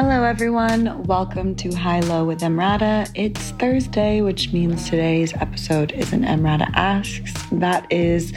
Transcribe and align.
Hello, 0.00 0.22
everyone. 0.22 1.02
Welcome 1.06 1.56
to 1.56 1.74
High 1.74 1.98
Low 1.98 2.24
with 2.24 2.42
Emrata. 2.42 3.10
It's 3.16 3.50
Thursday, 3.50 4.20
which 4.20 4.52
means 4.52 4.88
today's 4.88 5.34
episode 5.34 5.90
is 5.90 6.12
an 6.12 6.22
Emrata 6.22 6.70
Asks. 6.74 7.32
That 7.50 7.84
is 7.92 8.32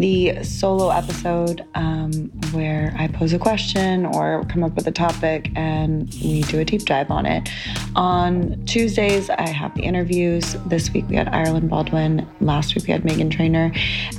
the 0.00 0.42
solo 0.42 0.90
episode 0.90 1.64
um, 1.76 2.12
where 2.50 2.92
I 2.98 3.06
pose 3.06 3.32
a 3.32 3.38
question 3.38 4.04
or 4.04 4.44
come 4.46 4.64
up 4.64 4.74
with 4.74 4.88
a 4.88 4.90
topic 4.90 5.52
and 5.54 6.12
we 6.24 6.42
do 6.42 6.58
a 6.58 6.64
deep 6.64 6.82
dive 6.82 7.12
on 7.12 7.24
it. 7.24 7.48
On 7.94 8.60
Tuesdays, 8.66 9.30
I 9.30 9.46
have 9.48 9.76
the 9.76 9.82
interviews. 9.82 10.56
This 10.66 10.92
week 10.92 11.08
we 11.08 11.14
had 11.14 11.28
Ireland 11.28 11.70
Baldwin. 11.70 12.26
Last 12.40 12.74
week 12.74 12.88
we 12.88 12.92
had 12.92 13.04
Meghan 13.04 13.30
Trainor. 13.30 13.70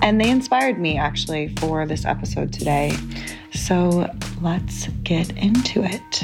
And 0.02 0.22
they 0.22 0.30
inspired 0.30 0.80
me 0.80 0.98
actually 0.98 1.50
for 1.58 1.86
this 1.86 2.06
episode 2.06 2.54
today. 2.54 2.96
So 3.54 4.10
let's 4.42 4.88
get 5.04 5.32
into 5.36 5.84
it. 5.84 6.24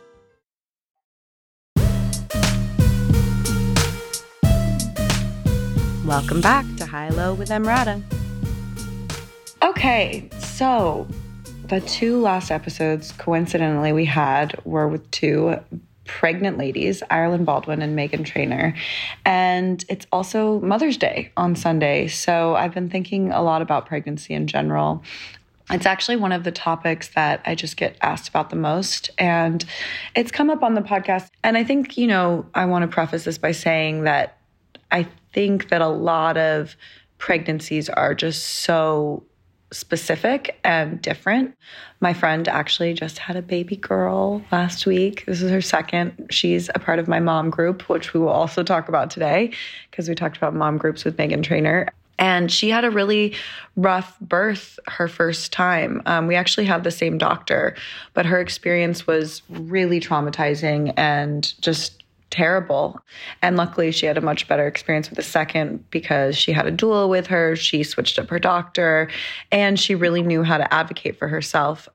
Welcome 6.11 6.41
back 6.41 6.65
to 6.75 6.85
High 6.85 7.07
Low 7.07 7.33
with 7.33 7.47
Emrata. 7.51 8.03
Okay, 9.63 10.29
so 10.39 11.07
the 11.69 11.79
two 11.79 12.19
last 12.19 12.51
episodes, 12.51 13.13
coincidentally, 13.13 13.93
we 13.93 14.03
had 14.03 14.59
were 14.65 14.89
with 14.89 15.09
two 15.11 15.55
pregnant 16.03 16.57
ladies, 16.57 17.01
Ireland 17.09 17.45
Baldwin 17.45 17.81
and 17.81 17.97
Meghan 17.97 18.25
Trainor. 18.25 18.75
And 19.23 19.85
it's 19.87 20.05
also 20.11 20.59
Mother's 20.59 20.97
Day 20.97 21.31
on 21.37 21.55
Sunday. 21.55 22.09
So 22.09 22.55
I've 22.55 22.73
been 22.73 22.89
thinking 22.89 23.31
a 23.31 23.41
lot 23.41 23.61
about 23.61 23.85
pregnancy 23.85 24.33
in 24.33 24.47
general. 24.47 25.03
It's 25.69 25.85
actually 25.85 26.17
one 26.17 26.33
of 26.33 26.43
the 26.43 26.51
topics 26.51 27.07
that 27.15 27.41
I 27.45 27.55
just 27.55 27.77
get 27.77 27.95
asked 28.01 28.27
about 28.27 28.49
the 28.49 28.57
most. 28.57 29.11
And 29.17 29.63
it's 30.13 30.29
come 30.29 30.49
up 30.49 30.61
on 30.61 30.73
the 30.73 30.81
podcast. 30.81 31.29
And 31.41 31.55
I 31.55 31.63
think, 31.63 31.97
you 31.97 32.07
know, 32.07 32.45
I 32.53 32.65
want 32.65 32.83
to 32.83 32.93
preface 32.93 33.23
this 33.23 33.37
by 33.37 33.53
saying 33.53 34.03
that 34.03 34.37
I 34.91 35.07
think 35.33 35.69
that 35.69 35.81
a 35.81 35.87
lot 35.87 36.37
of 36.37 36.75
pregnancies 37.17 37.89
are 37.89 38.13
just 38.15 38.43
so 38.43 39.23
specific 39.71 40.59
and 40.63 41.01
different. 41.01 41.55
My 42.01 42.13
friend 42.13 42.47
actually 42.47 42.93
just 42.93 43.17
had 43.17 43.35
a 43.35 43.41
baby 43.41 43.77
girl 43.77 44.43
last 44.51 44.85
week. 44.85 45.23
This 45.25 45.41
is 45.41 45.49
her 45.49 45.61
second. 45.61 46.27
She's 46.29 46.69
a 46.75 46.79
part 46.79 46.99
of 46.99 47.07
my 47.07 47.19
mom 47.19 47.49
group, 47.49 47.87
which 47.87 48.13
we 48.13 48.19
will 48.19 48.29
also 48.29 48.63
talk 48.63 48.89
about 48.89 49.09
today 49.09 49.51
because 49.89 50.09
we 50.09 50.15
talked 50.15 50.37
about 50.37 50.53
mom 50.53 50.77
groups 50.77 51.05
with 51.05 51.15
Meghan 51.17 51.43
Trainor. 51.43 51.87
And 52.19 52.51
she 52.51 52.69
had 52.69 52.85
a 52.85 52.91
really 52.91 53.33
rough 53.75 54.19
birth 54.19 54.77
her 54.87 55.07
first 55.07 55.51
time. 55.51 56.03
Um, 56.05 56.27
we 56.27 56.35
actually 56.35 56.65
have 56.65 56.83
the 56.83 56.91
same 56.91 57.17
doctor, 57.17 57.75
but 58.13 58.27
her 58.27 58.39
experience 58.39 59.07
was 59.07 59.41
really 59.49 59.99
traumatizing 59.99 60.93
and 60.97 61.59
just 61.61 62.00
terrible. 62.31 62.99
And 63.41 63.57
luckily, 63.57 63.91
she 63.91 64.07
had 64.07 64.17
a 64.17 64.21
much 64.21 64.47
better 64.47 64.65
experience 64.65 65.09
with 65.09 65.17
the 65.17 65.23
second 65.23 65.89
because 65.91 66.35
she 66.35 66.51
had 66.51 66.65
a 66.65 66.71
doula 66.71 67.07
with 67.07 67.27
her. 67.27 67.55
She 67.55 67.83
switched 67.83 68.17
up 68.17 68.29
her 68.29 68.39
doctor 68.39 69.09
and 69.51 69.79
she 69.79 69.93
really 69.93 70.23
knew 70.23 70.41
how 70.41 70.57
to 70.57 70.73
advocate 70.73 71.19
for 71.19 71.27
herself. 71.27 71.87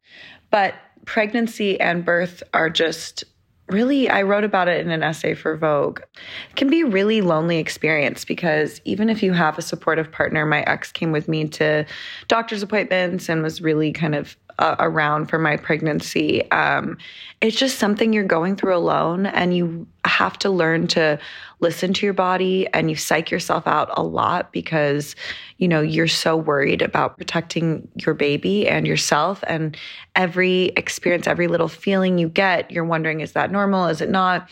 But 0.51 0.75
pregnancy 1.07 1.81
and 1.81 2.05
birth 2.05 2.43
are 2.53 2.69
just 2.69 3.25
really 3.69 4.09
i 4.09 4.23
wrote 4.23 4.45
about 4.45 4.69
it 4.69 4.81
in 4.81 4.93
an 4.93 5.03
essay 5.03 5.35
for 5.35 5.57
vogue 5.57 6.01
it 6.01 6.57
can 6.57 6.71
be 6.71 6.83
a 6.83 6.87
really 6.87 7.21
lonely 7.21 7.59
experience 7.59 8.25
because 8.25 8.81
even 8.85 9.09
if 9.11 9.23
you 9.23 9.33
have 9.33 9.59
a 9.59 9.63
supportive 9.63 10.11
partner 10.13 10.47
my 10.47 10.63
ex 10.63 10.93
came 10.93 11.11
with 11.11 11.27
me 11.27 11.49
to 11.49 11.85
doctor's 12.29 12.63
appointments 12.63 13.29
and 13.29 13.43
was 13.43 13.61
really 13.61 13.93
kind 13.93 14.15
of 14.15 14.37
uh, 14.59 14.77
around 14.79 15.27
for 15.27 15.39
my 15.39 15.57
pregnancy. 15.57 16.51
Um, 16.51 16.99
it's 17.41 17.57
just 17.57 17.79
something 17.79 18.13
you're 18.13 18.25
going 18.25 18.57
through 18.57 18.77
alone, 18.77 19.27
and 19.27 19.55
you 19.57 19.87
have 20.05 20.39
to 20.39 20.51
learn 20.51 20.87
to 20.89 21.19
listen 21.61 21.93
to 21.95 22.07
your 22.07 22.13
body 22.13 22.67
and 22.75 22.91
you 22.91 22.97
psych 22.97 23.31
yourself 23.31 23.67
out 23.67 23.89
a 23.97 24.03
lot 24.03 24.53
because 24.53 25.17
you 25.59 25.67
know 25.67 25.81
you're 25.81 26.09
so 26.09 26.37
worried 26.37 26.83
about 26.83 27.17
protecting 27.17 27.89
your 27.95 28.15
baby 28.15 28.69
and 28.69 28.87
yourself 28.87 29.43
and 29.47 29.77
every 30.15 30.67
experience 30.77 31.27
every 31.27 31.49
little 31.49 31.69
feeling 31.69 32.19
you 32.19 32.29
get 32.29 32.71
you're 32.71 32.85
wondering 32.85 33.21
is 33.21 33.33
that 33.33 33.51
normal 33.51 33.87
is 33.87 34.01
it 34.01 34.11
not 34.11 34.49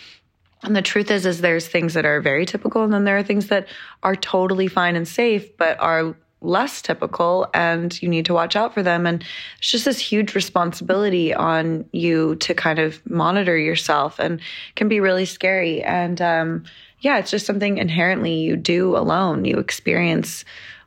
and 0.63 0.75
the 0.75 0.83
truth 0.83 1.11
is 1.11 1.27
is 1.27 1.43
there's 1.43 1.69
things 1.69 1.93
that 1.95 2.07
are 2.07 2.21
very 2.21 2.47
typical 2.47 2.83
and 2.83 2.93
then 2.93 3.05
there 3.05 3.19
are 3.19 3.23
things 3.23 3.49
that 3.49 3.69
are 4.03 4.17
totally 4.17 4.67
fine 4.67 4.97
and 4.97 5.07
safe 5.07 5.55
but 5.59 5.79
are 5.81 6.17
less 6.45 6.83
typical 6.83 7.49
and 7.55 8.01
you 8.03 8.09
need 8.09 8.27
to 8.27 8.35
watch 8.35 8.55
out 8.55 8.75
for 8.75 8.83
them. 8.83 9.07
And 9.07 9.25
it's 9.59 9.71
just 9.71 9.85
this 9.85 9.99
huge 9.99 10.35
responsibility 10.35 11.35
on 11.35 11.85
you 11.93 12.37
to 12.37 12.55
kind 12.55 12.79
of 12.79 13.05
monitor 13.11 13.57
yourself 13.57 14.19
and 14.19 14.41
can 14.77 14.89
be 14.89 15.01
really 15.01 15.25
scary. 15.25 15.83
And 15.83 16.21
um, 16.21 16.65
yeah, 17.01 17.19
it's 17.19 17.31
just 17.31 17.47
something 17.47 17.79
inherently 17.79 18.35
you 18.35 18.57
do 18.57 18.97
alone. 18.97 19.45
You 19.45 19.59
experience 19.59 20.45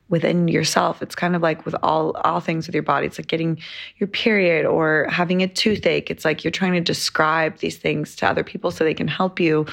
within 0.10 0.48
yourself. 0.48 1.02
It's 1.02 1.16
kind 1.16 1.36
of 1.36 1.42
like 1.42 1.66
with 1.66 1.76
all 1.84 2.12
all 2.24 2.40
things 2.40 2.68
with 2.68 2.74
your 2.74 2.84
body. 2.84 3.08
It's 3.08 3.20
like 3.20 3.28
getting 3.28 3.60
your 3.98 4.08
period 4.08 4.66
or 4.66 5.08
having 5.10 5.42
a 5.44 5.48
toothache. 5.48 6.10
It's 6.10 6.24
like 6.24 6.44
you're 6.44 6.52
trying 6.52 6.74
to 6.74 6.82
describe 6.82 7.58
these 7.58 7.78
things 7.78 8.16
to 8.18 8.28
other 8.28 8.44
people 8.44 8.72
so 8.72 8.84
they 8.84 8.94
can 8.94 9.08
help 9.08 9.40
you, 9.40 9.66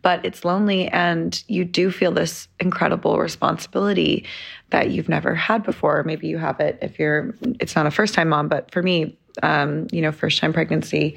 but 0.00 0.24
it's 0.24 0.44
lonely 0.44 0.88
and 0.88 1.42
you 1.48 1.64
do 1.64 1.90
feel 1.90 2.12
this 2.12 2.48
incredible 2.60 3.18
responsibility 3.18 4.26
that 4.70 4.90
you've 4.90 5.08
never 5.08 5.34
had 5.34 5.62
before. 5.62 6.02
Maybe 6.04 6.26
you 6.26 6.38
have 6.38 6.60
it 6.60 6.78
if 6.80 6.98
you're 6.98 7.34
it's 7.60 7.76
not 7.76 7.86
a 7.86 7.90
first 7.90 8.14
time 8.14 8.30
mom, 8.30 8.48
but 8.48 8.70
for 8.70 8.82
me, 8.82 9.16
um, 9.42 9.86
you 9.92 10.00
know, 10.00 10.12
first 10.12 10.38
time 10.38 10.52
pregnancy 10.52 11.16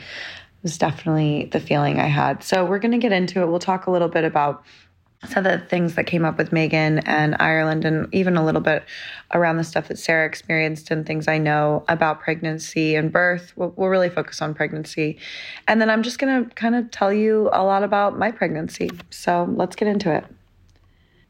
was 0.66 0.78
definitely 0.80 1.46
the 1.52 1.60
feeling 1.60 2.00
I 2.00 2.08
had. 2.08 2.44
So 2.44 2.66
we're 2.66 2.80
going 2.80 2.92
to 2.92 2.98
get 2.98 3.12
into 3.12 3.42
it. 3.42 3.48
We'll 3.48 3.60
talk 3.60 3.86
a 3.86 3.92
little 3.92 4.08
bit 4.08 4.24
about 4.24 4.64
some 5.24 5.46
of 5.46 5.52
the 5.60 5.66
things 5.66 5.96
that 5.96 6.06
came 6.06 6.26
up 6.26 6.38
with 6.38 6.52
Meghan 6.52 7.02
and 7.06 7.36
Ireland, 7.40 7.86
and 7.86 8.08
even 8.14 8.38
a 8.38 8.46
little 8.46 8.62
bit 8.62 8.84
around 9.34 9.58
the 9.58 9.64
stuff 9.64 9.88
that 9.88 9.98
Sarah 9.98 10.28
experienced 10.28 10.92
and 10.92 11.06
things 11.06 11.28
I 11.28 11.38
know 11.38 11.84
about 11.88 12.20
pregnancy 12.20 12.96
and 12.96 13.12
birth. 13.12 13.54
We'll, 13.56 13.74
we'll 13.76 13.90
really 13.90 14.10
focus 14.10 14.42
on 14.42 14.54
pregnancy. 14.54 15.18
And 15.68 15.82
then 15.82 15.90
I'm 15.90 16.04
just 16.04 16.20
going 16.20 16.46
to 16.46 16.56
kind 16.56 16.76
of 16.76 16.92
tell 16.92 17.12
you 17.12 17.50
a 17.54 17.64
lot 17.64 17.84
about 17.84 18.18
my 18.18 18.32
pregnancy. 18.32 18.92
So 19.10 19.52
let's 19.56 19.76
get 19.76 19.88
into 19.88 20.14
it. 20.14 20.26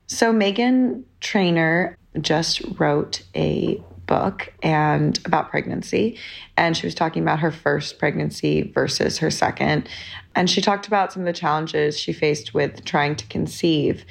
So, 0.07 0.31
Meghan 0.31 1.03
Trainor 1.19 1.97
just 2.21 2.61
wrote 2.79 3.23
a 3.35 3.81
book 4.07 4.53
and 4.61 5.19
about 5.25 5.49
pregnancy. 5.49 6.17
And 6.57 6.75
she 6.75 6.85
was 6.85 6.95
talking 6.95 7.23
about 7.23 7.39
her 7.39 7.51
first 7.51 7.99
pregnancy 7.99 8.71
versus 8.73 9.17
her 9.19 9.31
second. 9.31 9.89
And 10.35 10.49
she 10.49 10.61
talked 10.61 10.87
about 10.87 11.13
some 11.13 11.21
of 11.21 11.25
the 11.25 11.33
challenges 11.33 11.99
she 11.99 12.13
faced 12.13 12.53
with 12.53 12.85
trying 12.85 13.15
to 13.15 13.27
conceive. 13.27 14.05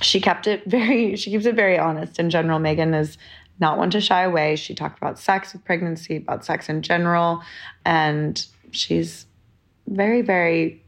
She 0.00 0.20
kept 0.20 0.46
it 0.46 0.64
very 0.66 1.16
she 1.16 1.30
keeps 1.30 1.46
it 1.46 1.54
very 1.54 1.78
honest. 1.78 2.18
In 2.18 2.30
general 2.30 2.58
Meghan 2.58 2.98
is 2.98 3.18
not 3.58 3.76
one 3.76 3.90
to 3.90 4.00
shy 4.00 4.22
away. 4.22 4.56
She 4.56 4.74
talked 4.74 4.98
about 4.98 5.18
sex 5.18 5.52
with 5.52 5.64
pregnancy 5.64 6.16
about 6.16 6.44
sex 6.44 6.68
in 6.68 6.82
general. 6.82 7.42
And 7.84 8.44
she's 8.70 9.26
very 9.90 10.22
very 10.22 10.82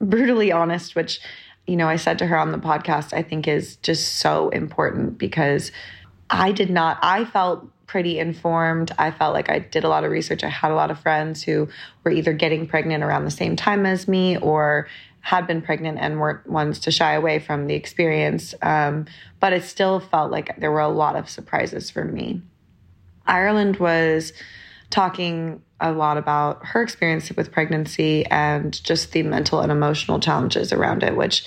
brutally 0.00 0.52
honest 0.52 0.94
which 0.94 1.20
you 1.66 1.76
know 1.76 1.88
i 1.88 1.96
said 1.96 2.18
to 2.18 2.26
her 2.26 2.38
on 2.38 2.52
the 2.52 2.58
podcast 2.58 3.12
i 3.12 3.22
think 3.22 3.46
is 3.48 3.76
just 3.76 4.18
so 4.18 4.48
important 4.50 5.18
because 5.18 5.72
I 6.34 6.52
did 6.52 6.70
not, 6.70 6.98
I 7.02 7.24
felt 7.24 7.68
pretty 7.86 8.18
informed. 8.18 8.92
I 8.98 9.10
felt 9.10 9.34
like 9.34 9.48
I 9.48 9.60
did 9.60 9.84
a 9.84 9.88
lot 9.88 10.04
of 10.04 10.10
research. 10.10 10.42
I 10.42 10.48
had 10.48 10.72
a 10.72 10.74
lot 10.74 10.90
of 10.90 10.98
friends 10.98 11.42
who 11.42 11.68
were 12.02 12.10
either 12.10 12.32
getting 12.32 12.66
pregnant 12.66 13.04
around 13.04 13.24
the 13.24 13.30
same 13.30 13.56
time 13.56 13.86
as 13.86 14.08
me 14.08 14.36
or 14.38 14.88
had 15.20 15.46
been 15.46 15.62
pregnant 15.62 15.98
and 15.98 16.18
weren't 16.18 16.46
ones 16.46 16.80
to 16.80 16.90
shy 16.90 17.12
away 17.12 17.38
from 17.38 17.66
the 17.66 17.74
experience. 17.74 18.54
Um, 18.62 19.06
but 19.40 19.52
it 19.52 19.62
still 19.62 20.00
felt 20.00 20.30
like 20.30 20.58
there 20.58 20.70
were 20.72 20.80
a 20.80 20.88
lot 20.88 21.16
of 21.16 21.30
surprises 21.30 21.90
for 21.90 22.04
me. 22.04 22.42
Ireland 23.26 23.76
was 23.76 24.32
talking 24.90 25.62
a 25.80 25.92
lot 25.92 26.18
about 26.18 26.64
her 26.66 26.82
experience 26.82 27.30
with 27.32 27.52
pregnancy 27.52 28.26
and 28.26 28.82
just 28.84 29.12
the 29.12 29.22
mental 29.22 29.60
and 29.60 29.72
emotional 29.72 30.20
challenges 30.20 30.72
around 30.72 31.02
it, 31.02 31.16
which, 31.16 31.46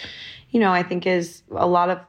you 0.50 0.60
know, 0.60 0.72
I 0.72 0.84
think 0.84 1.06
is 1.06 1.44
a 1.52 1.68
lot 1.68 1.90
of 1.90 2.00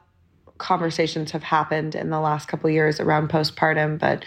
conversations 0.59 1.31
have 1.31 1.43
happened 1.43 1.95
in 1.95 2.11
the 2.11 2.19
last 2.19 2.47
couple 2.47 2.69
years 2.69 2.99
around 2.99 3.29
postpartum, 3.29 3.97
but 3.97 4.23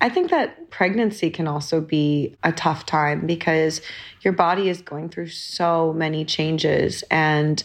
I 0.00 0.08
think 0.08 0.30
that 0.30 0.70
pregnancy 0.70 1.28
can 1.30 1.46
also 1.46 1.80
be 1.80 2.36
a 2.42 2.52
tough 2.52 2.86
time 2.86 3.26
because 3.26 3.82
your 4.22 4.32
body 4.32 4.68
is 4.68 4.80
going 4.80 5.10
through 5.10 5.28
so 5.28 5.92
many 5.92 6.24
changes. 6.24 7.04
And, 7.10 7.62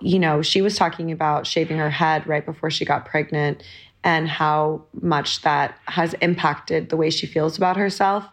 you 0.00 0.18
know, 0.18 0.42
she 0.42 0.62
was 0.62 0.76
talking 0.76 1.12
about 1.12 1.46
shaving 1.46 1.78
her 1.78 1.90
head 1.90 2.26
right 2.26 2.44
before 2.44 2.70
she 2.70 2.84
got 2.84 3.04
pregnant 3.04 3.62
and 4.02 4.28
how 4.28 4.84
much 5.00 5.42
that 5.42 5.78
has 5.86 6.14
impacted 6.14 6.88
the 6.88 6.96
way 6.96 7.10
she 7.10 7.26
feels 7.26 7.56
about 7.56 7.76
herself. 7.76 8.28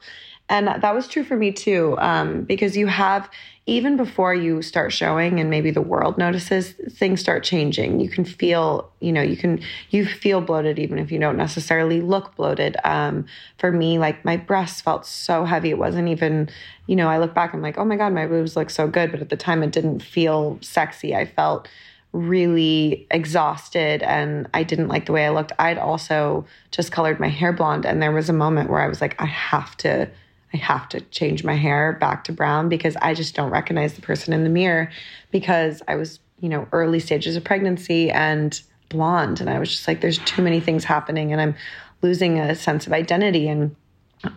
And 0.54 0.68
that 0.68 0.94
was 0.94 1.08
true 1.08 1.24
for 1.24 1.36
me 1.36 1.52
too, 1.52 1.96
um, 1.98 2.44
because 2.44 2.78
you 2.78 2.86
have, 2.86 3.28
even 3.66 3.98
before 3.98 4.36
you 4.36 4.62
start 4.62 4.94
showing 4.94 5.40
and 5.40 5.50
maybe 5.50 5.72
the 5.72 5.82
world 5.82 6.16
notices, 6.20 6.74
things 6.92 7.20
start 7.20 7.44
changing. 7.44 8.00
You 8.00 8.08
can 8.08 8.24
feel, 8.24 8.92
you 9.00 9.12
know, 9.12 9.24
you 9.24 9.36
can, 9.36 9.62
you 9.90 10.06
feel 10.06 10.42
bloated 10.42 10.78
even 10.78 11.00
if 11.00 11.12
you 11.12 11.18
don't 11.18 11.38
necessarily 11.38 12.02
look 12.02 12.36
bloated. 12.36 12.78
Um, 12.84 13.26
for 13.58 13.72
me, 13.72 13.98
like 13.98 14.24
my 14.24 14.38
breasts 14.38 14.80
felt 14.80 15.08
so 15.08 15.44
heavy. 15.44 15.72
It 15.72 15.80
wasn't 15.80 16.08
even, 16.08 16.52
you 16.86 16.96
know, 16.96 17.10
I 17.10 17.18
look 17.18 17.34
back, 17.34 17.56
I'm 17.56 17.64
like, 17.64 17.80
oh 17.80 17.86
my 17.86 17.96
God, 17.96 18.14
my 18.14 18.28
boobs 18.28 18.56
look 18.56 18.70
so 18.70 18.88
good. 18.88 19.10
But 19.10 19.22
at 19.22 19.30
the 19.30 19.36
time, 19.36 19.64
it 19.64 19.72
didn't 19.72 20.04
feel 20.04 20.60
sexy. 20.62 21.16
I 21.16 21.26
felt, 21.26 21.68
really 22.12 23.08
exhausted 23.10 24.04
and 24.04 24.48
I 24.54 24.62
didn't 24.62 24.88
like 24.88 25.08
the 25.08 25.14
way 25.14 25.26
I 25.26 25.30
looked. 25.32 25.52
I'd 25.58 25.80
also 25.80 26.46
just 26.70 26.92
colored 26.92 27.20
my 27.20 27.28
hair 27.28 27.52
blonde 27.52 27.88
and 27.88 28.04
there 28.04 28.12
was 28.12 28.30
a 28.30 28.34
moment 28.34 28.70
where 28.70 28.82
I 28.82 28.88
was 28.88 29.02
like 29.02 29.20
I 29.20 29.26
have 29.26 29.76
to 29.78 30.08
I 30.54 30.58
have 30.58 30.88
to 30.90 31.02
change 31.02 31.44
my 31.44 31.56
hair 31.56 31.94
back 31.94 32.24
to 32.26 32.32
brown 32.32 32.70
because 32.70 32.96
I 33.02 33.14
just 33.14 33.36
don't 33.36 33.50
recognize 33.50 33.96
the 33.96 34.02
person 34.02 34.34
in 34.34 34.44
the 34.44 34.50
mirror 34.50 34.92
because 35.32 35.82
I 35.88 35.96
was, 35.96 36.20
you 36.40 36.50
know, 36.50 36.68
early 36.72 37.00
stages 37.00 37.36
of 37.36 37.44
pregnancy 37.44 38.12
and 38.12 38.62
blonde. 38.90 39.42
And 39.42 39.50
I 39.50 39.58
was 39.58 39.72
just 39.72 39.88
like, 39.88 40.02
there's 40.02 40.20
too 40.20 40.44
many 40.44 40.60
things 40.60 40.84
happening 40.84 41.32
and 41.32 41.42
I'm 41.42 41.56
losing 42.04 42.40
a 42.40 42.54
sense 42.54 42.86
of 42.86 42.94
identity. 42.94 43.48
And 43.48 43.76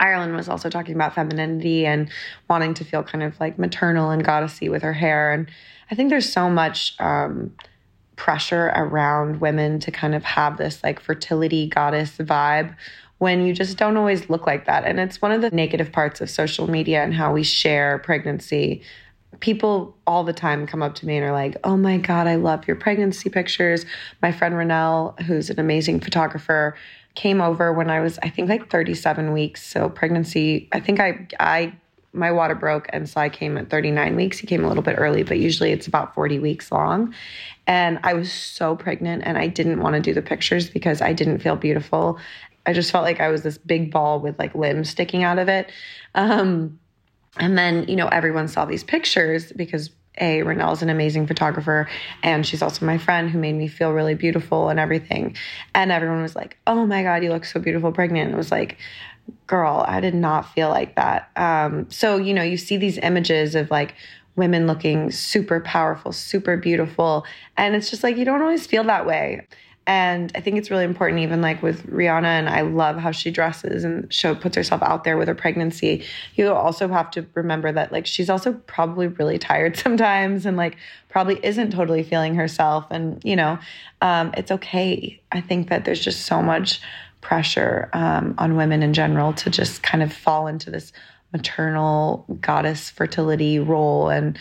Ireland 0.01 0.35
was 0.35 0.49
also 0.49 0.71
talking 0.71 0.95
about 0.95 1.15
femininity 1.15 1.85
and 1.85 2.11
wanting 2.49 2.75
to 2.75 2.85
feel 2.85 3.03
kind 3.03 3.23
of 3.23 3.39
like 3.39 3.59
maternal 3.59 4.11
and 4.11 4.25
goddessy 4.25 4.71
with 4.71 4.83
her 4.83 4.95
hair. 4.95 5.33
And 5.33 5.51
I 5.91 5.95
think 5.95 6.09
there's 6.09 6.33
so 6.33 6.49
much 6.49 6.97
um, 6.99 7.53
pressure 8.17 8.73
around 8.75 9.41
women 9.41 9.79
to 9.81 9.91
kind 9.91 10.15
of 10.15 10.25
have 10.25 10.57
this 10.57 10.83
like 10.83 10.99
fertility 10.99 11.69
goddess 11.69 12.17
vibe 12.17 12.75
when 13.19 13.47
you 13.47 13.55
just 13.55 13.79
don't 13.79 13.97
always 13.97 14.29
look 14.29 14.47
like 14.47 14.67
that. 14.67 14.85
And 14.85 15.01
it's 15.01 15.23
one 15.23 15.33
of 15.33 15.41
the 15.41 15.51
negative 15.51 15.93
parts 15.93 16.21
of 16.21 16.29
social 16.29 16.69
media 16.69 17.03
and 17.03 17.15
how 17.15 17.33
we 17.33 17.43
share 17.43 17.99
pregnancy. 17.99 18.83
People 19.41 19.97
all 20.07 20.25
the 20.25 20.33
time 20.33 20.67
come 20.67 20.83
up 20.83 20.95
to 20.97 21.07
me 21.07 21.17
and 21.17 21.27
are 21.27 21.33
like, 21.33 21.57
Oh 21.65 21.77
my 21.77 21.97
God, 21.99 22.27
I 22.27 22.37
love 22.37 22.67
your 22.67 22.77
pregnancy 22.77 23.31
pictures. 23.31 23.87
My 24.23 24.33
friend 24.33 24.55
Renelle, 24.55 25.21
who's 25.23 25.51
an 25.51 25.59
amazing 25.59 26.01
photographer, 26.01 26.77
came 27.15 27.41
over 27.41 27.73
when 27.73 27.91
I 27.91 28.01
was, 28.01 28.19
I 28.23 28.29
think, 28.29 28.49
like 28.49 28.71
37 28.71 29.33
weeks. 29.33 29.67
So, 29.67 29.89
pregnancy, 29.89 30.69
I 30.73 30.81
think 30.81 31.01
I, 31.01 31.27
I, 31.41 31.75
my 32.13 32.31
water 32.31 32.55
broke 32.55 32.87
and 32.91 33.09
so 33.09 33.21
I 33.21 33.29
came 33.29 33.57
at 33.59 33.69
39 33.71 34.17
weeks. 34.17 34.39
He 34.39 34.47
came 34.47 34.65
a 34.65 34.69
little 34.69 34.83
bit 34.83 34.97
early, 34.99 35.23
but 35.23 35.39
usually 35.39 35.73
it's 35.73 35.87
about 35.87 36.15
40 36.15 36.39
weeks 36.39 36.71
long. 36.71 37.15
And 37.67 37.99
I 38.05 38.15
was 38.15 38.33
so 38.33 38.77
pregnant 38.77 39.25
and 39.27 39.37
I 39.37 39.49
didn't 39.49 39.81
want 39.81 39.97
to 39.97 40.01
do 40.01 40.15
the 40.15 40.23
pictures 40.23 40.71
because 40.71 41.03
I 41.03 41.13
didn't 41.13 41.41
feel 41.41 41.57
beautiful. 41.57 42.19
I 42.67 42.73
just 42.73 42.91
felt 42.91 43.05
like 43.05 43.21
I 43.21 43.29
was 43.29 43.43
this 43.43 43.59
big 43.59 43.91
ball 43.91 44.21
with 44.21 44.39
like 44.39 44.55
limbs 44.55 44.91
sticking 44.91 45.23
out 45.23 45.39
of 45.39 45.49
it. 45.49 45.71
Um, 46.15 46.79
and 47.39 47.57
then, 47.57 47.87
you 47.89 47.97
know, 47.97 48.09
everyone 48.09 48.49
saw 48.49 48.65
these 48.65 48.83
pictures 48.83 49.53
because 49.53 49.91
a 50.19 50.43
Renelle's 50.43 50.83
an 50.83 50.89
amazing 50.89 51.27
photographer 51.27 51.89
and 52.23 52.47
she's 52.47 52.63
also 52.63 52.87
my 52.87 52.99
friend 52.99 53.31
who 53.31 53.39
made 53.39 53.55
me 53.55 53.69
feel 53.69 53.93
really 53.93 54.15
beautiful 54.15 54.69
and 54.69 54.81
everything. 54.81 55.37
And 55.75 55.93
everyone 55.93 56.23
was 56.23 56.35
like, 56.35 56.57
"Oh 56.67 56.87
my 56.87 57.03
god, 57.03 57.23
you 57.23 57.31
look 57.31 57.45
so 57.45 57.61
beautiful 57.61 57.93
pregnant." 57.93 58.33
It 58.33 58.37
was 58.37 58.51
like, 58.51 58.79
"Girl, 59.47 59.85
I 59.87 60.01
did 60.01 60.15
not 60.15 60.53
feel 60.55 60.71
like 60.71 60.97
that." 60.97 61.31
Um, 61.37 61.91
so 61.91 62.17
you 62.17 62.33
know, 62.33 62.43
you 62.43 62.57
see 62.57 62.77
these 62.77 62.99
images 62.99 63.55
of 63.55 63.71
like 63.71 63.95
women 64.37 64.67
looking 64.67 65.11
super 65.11 65.61
powerful, 65.61 66.13
super 66.13 66.57
beautiful, 66.57 67.27
and 67.57 67.75
it's 67.75 67.91
just 67.91 68.03
like 68.03 68.17
you 68.17 68.25
don't 68.25 68.43
always 68.43 68.67
feel 68.67 68.85
that 68.85 69.07
way. 69.07 69.47
And 69.87 70.33
I 70.35 70.41
think 70.41 70.57
it's 70.59 70.71
really 70.71 70.85
important, 70.85 71.21
even 71.21 71.41
like 71.41 71.63
with 71.63 71.87
Rihanna, 71.87 72.25
and 72.25 72.49
I 72.49 72.63
love 72.63 72.97
how 72.97 73.13
she 73.13 73.31
dresses 73.31 73.85
and 73.85 74.13
show 74.13 74.35
puts 74.35 74.57
herself 74.57 74.83
out 74.83 75.05
there 75.05 75.17
with 75.17 75.29
her 75.29 75.35
pregnancy. 75.35 76.05
You 76.35 76.53
also 76.53 76.89
have 76.89 77.11
to 77.13 77.25
remember 77.35 77.71
that 77.71 77.93
like 77.93 78.05
she's 78.05 78.29
also 78.29 78.55
probably 78.67 79.07
really 79.07 79.39
tired 79.39 79.77
sometimes, 79.87 80.45
and 80.45 80.57
like 80.57 80.77
probably 81.09 81.39
isn't 81.45 81.71
totally 81.71 82.03
feeling 82.03 82.35
herself. 82.35 82.85
And 82.91 83.23
you 83.25 83.37
know, 83.37 83.59
um, 84.03 84.33
it's 84.37 84.51
okay. 84.51 85.21
I 85.31 85.41
think 85.41 85.69
that 85.69 85.85
there's 85.85 86.03
just 86.03 86.27
so 86.27 86.43
much 86.43 86.81
pressure 87.21 87.89
um, 87.93 88.35
on 88.39 88.57
women 88.57 88.83
in 88.83 88.93
general 88.93 89.33
to 89.35 89.51
just 89.51 89.83
kind 89.83 90.03
of 90.03 90.13
fall 90.13 90.47
into 90.47 90.71
this 90.71 90.93
maternal 91.33 92.25
goddess 92.41 92.89
fertility 92.89 93.59
role 93.59 94.09
and 94.09 94.39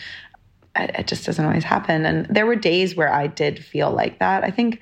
it 0.76 1.06
just 1.06 1.26
doesn't 1.26 1.44
always 1.44 1.64
happen. 1.64 2.04
And 2.04 2.26
there 2.26 2.46
were 2.46 2.56
days 2.56 2.94
where 2.94 3.12
I 3.12 3.26
did 3.26 3.64
feel 3.64 3.90
like 3.90 4.18
that. 4.18 4.44
I 4.44 4.50
think 4.50 4.80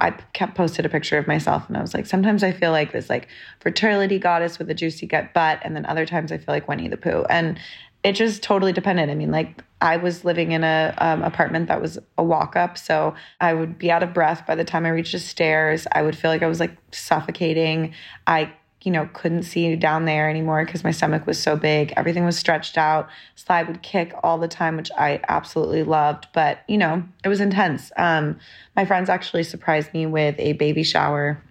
I 0.00 0.10
kept 0.32 0.54
posted 0.54 0.86
a 0.86 0.88
picture 0.88 1.18
of 1.18 1.26
myself 1.26 1.68
and 1.68 1.76
I 1.76 1.80
was 1.80 1.92
like, 1.94 2.06
sometimes 2.06 2.42
I 2.42 2.52
feel 2.52 2.70
like 2.70 2.92
this 2.92 3.10
like 3.10 3.28
fertility 3.60 4.18
goddess 4.18 4.58
with 4.58 4.70
a 4.70 4.74
juicy 4.74 5.06
gut 5.06 5.34
butt, 5.34 5.60
and 5.62 5.74
then 5.76 5.86
other 5.86 6.06
times 6.06 6.32
I 6.32 6.38
feel 6.38 6.54
like 6.54 6.68
Winnie 6.68 6.88
the 6.88 6.96
Pooh. 6.96 7.24
And 7.28 7.58
it 8.02 8.12
just 8.12 8.42
totally 8.42 8.72
depended. 8.72 9.10
I 9.10 9.14
mean, 9.14 9.30
like 9.30 9.62
I 9.80 9.96
was 9.96 10.24
living 10.24 10.52
in 10.52 10.64
a 10.64 10.94
um, 10.98 11.22
apartment 11.22 11.68
that 11.68 11.80
was 11.80 11.98
a 12.18 12.24
walk 12.24 12.56
up, 12.56 12.76
so 12.78 13.14
I 13.40 13.54
would 13.54 13.78
be 13.78 13.90
out 13.90 14.02
of 14.02 14.12
breath 14.12 14.46
by 14.46 14.54
the 14.54 14.64
time 14.64 14.86
I 14.86 14.90
reached 14.90 15.12
the 15.12 15.18
stairs. 15.18 15.86
I 15.92 16.02
would 16.02 16.16
feel 16.16 16.30
like 16.30 16.42
I 16.42 16.48
was 16.48 16.60
like 16.60 16.76
suffocating. 16.90 17.94
I 18.26 18.52
you 18.84 18.92
know, 18.92 19.08
couldn't 19.12 19.44
see 19.44 19.74
down 19.76 20.04
there 20.04 20.28
anymore 20.28 20.64
because 20.64 20.84
my 20.84 20.90
stomach 20.90 21.26
was 21.26 21.40
so 21.40 21.56
big. 21.56 21.92
Everything 21.96 22.24
was 22.24 22.36
stretched 22.36 22.76
out. 22.76 23.08
Sly 23.34 23.62
would 23.62 23.82
kick 23.82 24.12
all 24.22 24.38
the 24.38 24.48
time, 24.48 24.76
which 24.76 24.90
I 24.96 25.20
absolutely 25.28 25.82
loved. 25.82 26.26
But, 26.32 26.60
you 26.68 26.78
know, 26.78 27.02
it 27.24 27.28
was 27.28 27.40
intense. 27.40 27.92
Um, 27.96 28.38
my 28.76 28.84
friends 28.84 29.08
actually 29.08 29.44
surprised 29.44 29.92
me 29.92 30.06
with 30.06 30.34
a 30.38 30.52
baby 30.54 30.82
shower 30.82 31.42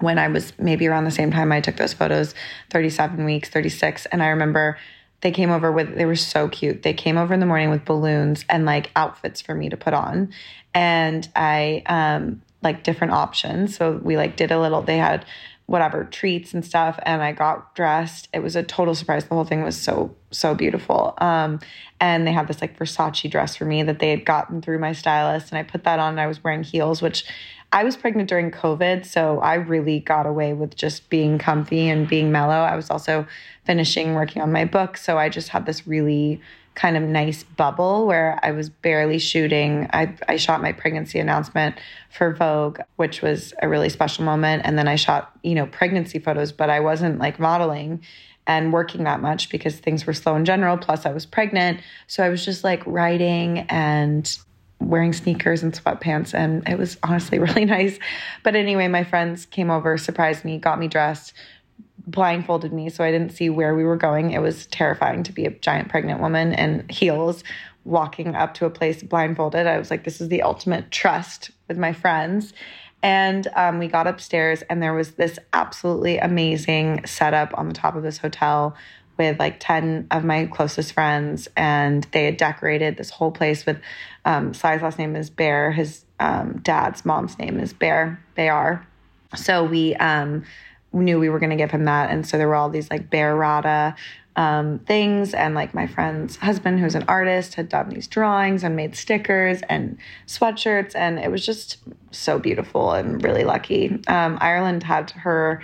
when 0.00 0.18
I 0.18 0.28
was 0.28 0.52
maybe 0.58 0.86
around 0.86 1.04
the 1.04 1.10
same 1.10 1.30
time 1.30 1.50
I 1.50 1.60
took 1.60 1.76
those 1.76 1.94
photos 1.94 2.34
37 2.70 3.24
weeks, 3.24 3.48
36. 3.48 4.06
And 4.06 4.22
I 4.22 4.28
remember 4.28 4.78
they 5.20 5.32
came 5.32 5.50
over 5.50 5.72
with, 5.72 5.96
they 5.96 6.06
were 6.06 6.14
so 6.14 6.48
cute. 6.48 6.82
They 6.82 6.94
came 6.94 7.16
over 7.16 7.34
in 7.34 7.40
the 7.40 7.46
morning 7.46 7.70
with 7.70 7.84
balloons 7.84 8.44
and 8.48 8.64
like 8.64 8.92
outfits 8.94 9.40
for 9.40 9.54
me 9.54 9.68
to 9.68 9.76
put 9.76 9.94
on. 9.94 10.32
And 10.74 11.28
I, 11.34 11.82
um, 11.86 12.42
like 12.62 12.82
different 12.82 13.12
options. 13.12 13.76
So 13.76 14.00
we 14.02 14.16
like 14.16 14.36
did 14.36 14.50
a 14.50 14.60
little, 14.60 14.82
they 14.82 14.98
had 14.98 15.24
whatever 15.68 16.02
treats 16.04 16.54
and 16.54 16.64
stuff 16.64 16.98
and 17.02 17.22
I 17.22 17.32
got 17.32 17.74
dressed. 17.74 18.26
It 18.32 18.42
was 18.42 18.56
a 18.56 18.62
total 18.62 18.94
surprise. 18.94 19.26
The 19.26 19.34
whole 19.34 19.44
thing 19.44 19.62
was 19.62 19.76
so 19.76 20.16
so 20.30 20.54
beautiful. 20.54 21.12
Um, 21.18 21.60
and 22.00 22.26
they 22.26 22.32
had 22.32 22.48
this 22.48 22.62
like 22.62 22.78
Versace 22.78 23.30
dress 23.30 23.54
for 23.54 23.66
me 23.66 23.82
that 23.82 23.98
they 23.98 24.08
had 24.08 24.24
gotten 24.24 24.62
through 24.62 24.78
my 24.78 24.92
stylist 24.92 25.50
and 25.50 25.58
I 25.58 25.62
put 25.62 25.84
that 25.84 25.98
on 25.98 26.14
and 26.14 26.20
I 26.20 26.26
was 26.26 26.42
wearing 26.42 26.62
heels 26.62 27.02
which 27.02 27.26
I 27.70 27.84
was 27.84 27.98
pregnant 27.98 28.30
during 28.30 28.50
COVID, 28.50 29.04
so 29.04 29.40
I 29.40 29.56
really 29.56 30.00
got 30.00 30.24
away 30.24 30.54
with 30.54 30.74
just 30.74 31.10
being 31.10 31.36
comfy 31.36 31.90
and 31.90 32.08
being 32.08 32.32
mellow. 32.32 32.54
I 32.54 32.74
was 32.74 32.88
also 32.88 33.26
finishing 33.66 34.14
working 34.14 34.40
on 34.40 34.50
my 34.50 34.64
book, 34.64 34.96
so 34.96 35.18
I 35.18 35.28
just 35.28 35.50
had 35.50 35.66
this 35.66 35.86
really 35.86 36.40
kind 36.78 36.96
of 36.96 37.02
nice 37.02 37.42
bubble 37.42 38.06
where 38.06 38.38
I 38.40 38.52
was 38.52 38.70
barely 38.70 39.18
shooting. 39.18 39.90
I, 39.92 40.14
I 40.28 40.36
shot 40.36 40.62
my 40.62 40.70
pregnancy 40.70 41.18
announcement 41.18 41.74
for 42.08 42.32
Vogue, 42.32 42.78
which 42.94 43.20
was 43.20 43.52
a 43.60 43.68
really 43.68 43.88
special 43.88 44.24
moment. 44.24 44.62
And 44.64 44.78
then 44.78 44.86
I 44.86 44.94
shot, 44.94 45.32
you 45.42 45.56
know, 45.56 45.66
pregnancy 45.66 46.20
photos, 46.20 46.52
but 46.52 46.70
I 46.70 46.78
wasn't 46.78 47.18
like 47.18 47.40
modeling 47.40 48.04
and 48.46 48.72
working 48.72 49.04
that 49.04 49.20
much 49.20 49.50
because 49.50 49.76
things 49.76 50.06
were 50.06 50.12
slow 50.12 50.36
in 50.36 50.44
general. 50.44 50.78
Plus, 50.78 51.04
I 51.04 51.12
was 51.12 51.26
pregnant. 51.26 51.80
So 52.06 52.22
I 52.22 52.28
was 52.28 52.44
just 52.44 52.62
like 52.62 52.86
writing 52.86 53.66
and 53.68 54.38
wearing 54.78 55.12
sneakers 55.12 55.64
and 55.64 55.72
sweatpants. 55.72 56.32
And 56.32 56.66
it 56.68 56.78
was 56.78 56.96
honestly 57.02 57.38
really 57.40 57.64
nice. 57.64 57.98
But 58.44 58.54
anyway, 58.54 58.86
my 58.86 59.02
friends 59.02 59.46
came 59.46 59.68
over, 59.68 59.98
surprised 59.98 60.44
me, 60.44 60.58
got 60.58 60.78
me 60.78 60.86
dressed 60.86 61.34
blindfolded 62.06 62.72
me 62.72 62.88
so 62.88 63.04
I 63.04 63.10
didn't 63.10 63.30
see 63.30 63.50
where 63.50 63.74
we 63.74 63.84
were 63.84 63.96
going. 63.96 64.32
It 64.32 64.40
was 64.40 64.66
terrifying 64.66 65.22
to 65.24 65.32
be 65.32 65.44
a 65.44 65.50
giant 65.50 65.88
pregnant 65.88 66.20
woman 66.20 66.52
in 66.52 66.88
heels 66.88 67.44
walking 67.84 68.34
up 68.34 68.54
to 68.54 68.66
a 68.66 68.70
place 68.70 69.02
blindfolded. 69.02 69.66
I 69.66 69.78
was 69.78 69.90
like, 69.90 70.04
this 70.04 70.20
is 70.20 70.28
the 70.28 70.42
ultimate 70.42 70.90
trust 70.90 71.50
with 71.68 71.78
my 71.78 71.92
friends. 71.92 72.52
And 73.02 73.46
um, 73.54 73.78
we 73.78 73.86
got 73.86 74.06
upstairs, 74.08 74.62
and 74.62 74.82
there 74.82 74.92
was 74.92 75.12
this 75.12 75.38
absolutely 75.52 76.18
amazing 76.18 77.06
setup 77.06 77.56
on 77.56 77.68
the 77.68 77.74
top 77.74 77.94
of 77.94 78.02
this 78.02 78.18
hotel 78.18 78.74
with 79.16 79.38
like 79.38 79.58
10 79.60 80.08
of 80.10 80.24
my 80.24 80.46
closest 80.46 80.92
friends. 80.92 81.48
And 81.56 82.06
they 82.12 82.24
had 82.24 82.36
decorated 82.36 82.96
this 82.96 83.10
whole 83.10 83.30
place 83.30 83.66
with 83.66 83.80
um, 84.24 84.52
Sly's 84.52 84.82
last 84.82 84.98
name 84.98 85.14
is 85.14 85.30
Bear. 85.30 85.70
His 85.70 86.04
um, 86.18 86.60
dad's 86.62 87.04
mom's 87.04 87.38
name 87.38 87.60
is 87.60 87.72
Bear, 87.72 88.22
They 88.34 88.48
are. 88.48 88.86
So 89.36 89.64
we, 89.64 89.94
um, 89.96 90.44
knew 90.92 91.18
we 91.18 91.28
were 91.28 91.38
going 91.38 91.50
to 91.50 91.56
give 91.56 91.70
him 91.70 91.84
that. 91.84 92.10
And 92.10 92.26
so 92.26 92.38
there 92.38 92.48
were 92.48 92.54
all 92.54 92.70
these 92.70 92.90
like 92.90 93.10
bear 93.10 93.36
rata 93.36 93.94
um, 94.36 94.78
things. 94.80 95.34
And 95.34 95.54
like 95.54 95.74
my 95.74 95.86
friend's 95.86 96.36
husband, 96.36 96.80
who's 96.80 96.94
an 96.94 97.04
artist, 97.08 97.54
had 97.54 97.68
done 97.68 97.88
these 97.88 98.06
drawings 98.06 98.62
and 98.62 98.76
made 98.76 98.94
stickers 98.94 99.60
and 99.68 99.98
sweatshirts. 100.26 100.94
And 100.94 101.18
it 101.18 101.30
was 101.30 101.44
just 101.44 101.78
so 102.12 102.38
beautiful 102.38 102.92
and 102.92 103.22
really 103.22 103.44
lucky. 103.44 104.00
Um, 104.06 104.38
Ireland 104.40 104.84
had 104.84 105.10
her 105.10 105.62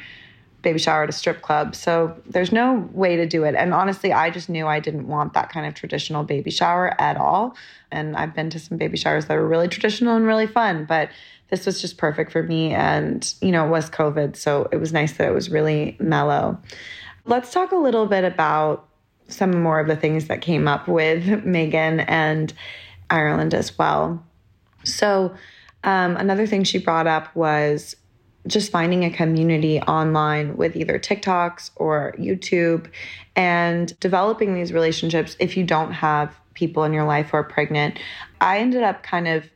baby 0.64 0.78
shower 0.78 1.04
at 1.04 1.08
a 1.08 1.12
strip 1.12 1.40
club. 1.42 1.76
So 1.76 2.16
there's 2.26 2.50
no 2.50 2.88
way 2.92 3.16
to 3.16 3.26
do 3.26 3.44
it. 3.44 3.54
And 3.54 3.72
honestly, 3.72 4.12
I 4.12 4.30
just 4.30 4.48
knew 4.48 4.66
I 4.66 4.80
didn't 4.80 5.06
want 5.06 5.34
that 5.34 5.50
kind 5.50 5.66
of 5.66 5.74
traditional 5.74 6.24
baby 6.24 6.50
shower 6.50 7.00
at 7.00 7.16
all. 7.16 7.54
And 7.92 8.16
I've 8.16 8.34
been 8.34 8.50
to 8.50 8.58
some 8.58 8.76
baby 8.76 8.96
showers 8.96 9.26
that 9.26 9.34
were 9.34 9.46
really 9.46 9.68
traditional 9.68 10.16
and 10.16 10.26
really 10.26 10.48
fun, 10.48 10.84
but 10.84 11.10
this 11.54 11.66
was 11.66 11.80
just 11.80 11.98
perfect 11.98 12.32
for 12.32 12.42
me. 12.42 12.72
And, 12.72 13.32
you 13.40 13.52
know, 13.52 13.64
it 13.64 13.70
was 13.70 13.88
COVID. 13.88 14.34
So 14.34 14.68
it 14.72 14.78
was 14.78 14.92
nice 14.92 15.12
that 15.12 15.28
it 15.28 15.32
was 15.32 15.50
really 15.50 15.96
mellow. 16.00 16.58
Let's 17.26 17.52
talk 17.52 17.70
a 17.70 17.76
little 17.76 18.06
bit 18.06 18.24
about 18.24 18.88
some 19.28 19.62
more 19.62 19.78
of 19.78 19.86
the 19.86 19.94
things 19.94 20.26
that 20.26 20.40
came 20.40 20.66
up 20.66 20.88
with 20.88 21.24
Meghan 21.44 22.04
and 22.08 22.52
Ireland 23.08 23.54
as 23.54 23.78
well. 23.78 24.24
So, 24.82 25.32
um, 25.84 26.16
another 26.16 26.46
thing 26.46 26.64
she 26.64 26.78
brought 26.78 27.06
up 27.06 27.34
was 27.36 27.94
just 28.48 28.72
finding 28.72 29.04
a 29.04 29.10
community 29.10 29.80
online 29.82 30.56
with 30.56 30.74
either 30.76 30.98
TikToks 30.98 31.70
or 31.76 32.14
YouTube 32.18 32.90
and 33.36 33.98
developing 34.00 34.54
these 34.54 34.72
relationships 34.72 35.36
if 35.38 35.56
you 35.56 35.64
don't 35.64 35.92
have 35.92 36.34
people 36.54 36.84
in 36.84 36.92
your 36.92 37.04
life 37.04 37.30
who 37.30 37.36
are 37.36 37.44
pregnant. 37.44 37.98
I 38.40 38.58
ended 38.58 38.82
up 38.82 39.02
kind 39.02 39.28
of 39.28 39.48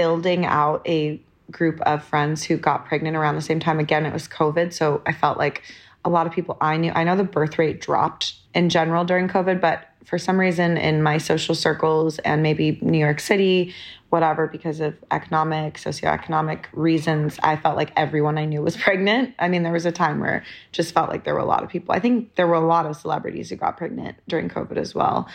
building 0.00 0.46
out 0.46 0.80
a 0.88 1.20
group 1.50 1.78
of 1.82 2.02
friends 2.02 2.42
who 2.42 2.56
got 2.56 2.86
pregnant 2.86 3.18
around 3.18 3.34
the 3.34 3.42
same 3.42 3.60
time. 3.60 3.78
Again, 3.78 4.06
it 4.06 4.14
was 4.14 4.26
COVID. 4.26 4.72
So 4.72 5.02
I 5.04 5.12
felt 5.12 5.36
like 5.36 5.62
a 6.06 6.08
lot 6.08 6.26
of 6.26 6.32
people 6.32 6.56
I 6.58 6.78
knew, 6.78 6.90
I 6.94 7.04
know 7.04 7.16
the 7.16 7.22
birth 7.22 7.58
rate 7.58 7.82
dropped 7.82 8.32
in 8.54 8.70
general 8.70 9.04
during 9.04 9.28
COVID, 9.28 9.60
but 9.60 9.89
for 10.04 10.18
some 10.18 10.38
reason 10.38 10.76
in 10.76 11.02
my 11.02 11.18
social 11.18 11.54
circles 11.54 12.18
and 12.20 12.42
maybe 12.42 12.78
New 12.82 12.98
York 12.98 13.20
City, 13.20 13.74
whatever, 14.08 14.46
because 14.46 14.80
of 14.80 14.94
economic, 15.10 15.74
socioeconomic 15.74 16.64
reasons, 16.72 17.38
I 17.42 17.56
felt 17.56 17.76
like 17.76 17.92
everyone 17.96 18.38
I 18.38 18.44
knew 18.44 18.62
was 18.62 18.76
pregnant. 18.88 19.34
I 19.38 19.48
mean, 19.48 19.62
there 19.62 19.72
was 19.72 19.86
a 19.86 19.92
time 19.92 20.20
where 20.20 20.44
just 20.72 20.92
felt 20.92 21.08
like 21.10 21.24
there 21.24 21.34
were 21.34 21.40
a 21.40 21.44
lot 21.44 21.62
of 21.62 21.68
people. 21.68 21.94
I 21.94 22.00
think 22.00 22.34
there 22.34 22.46
were 22.46 22.54
a 22.54 22.66
lot 22.66 22.86
of 22.86 22.96
celebrities 22.96 23.50
who 23.50 23.56
got 23.56 23.76
pregnant 23.76 24.16
during 24.26 24.48
COVID 24.48 24.76
as 24.76 24.94
well. 24.94 25.28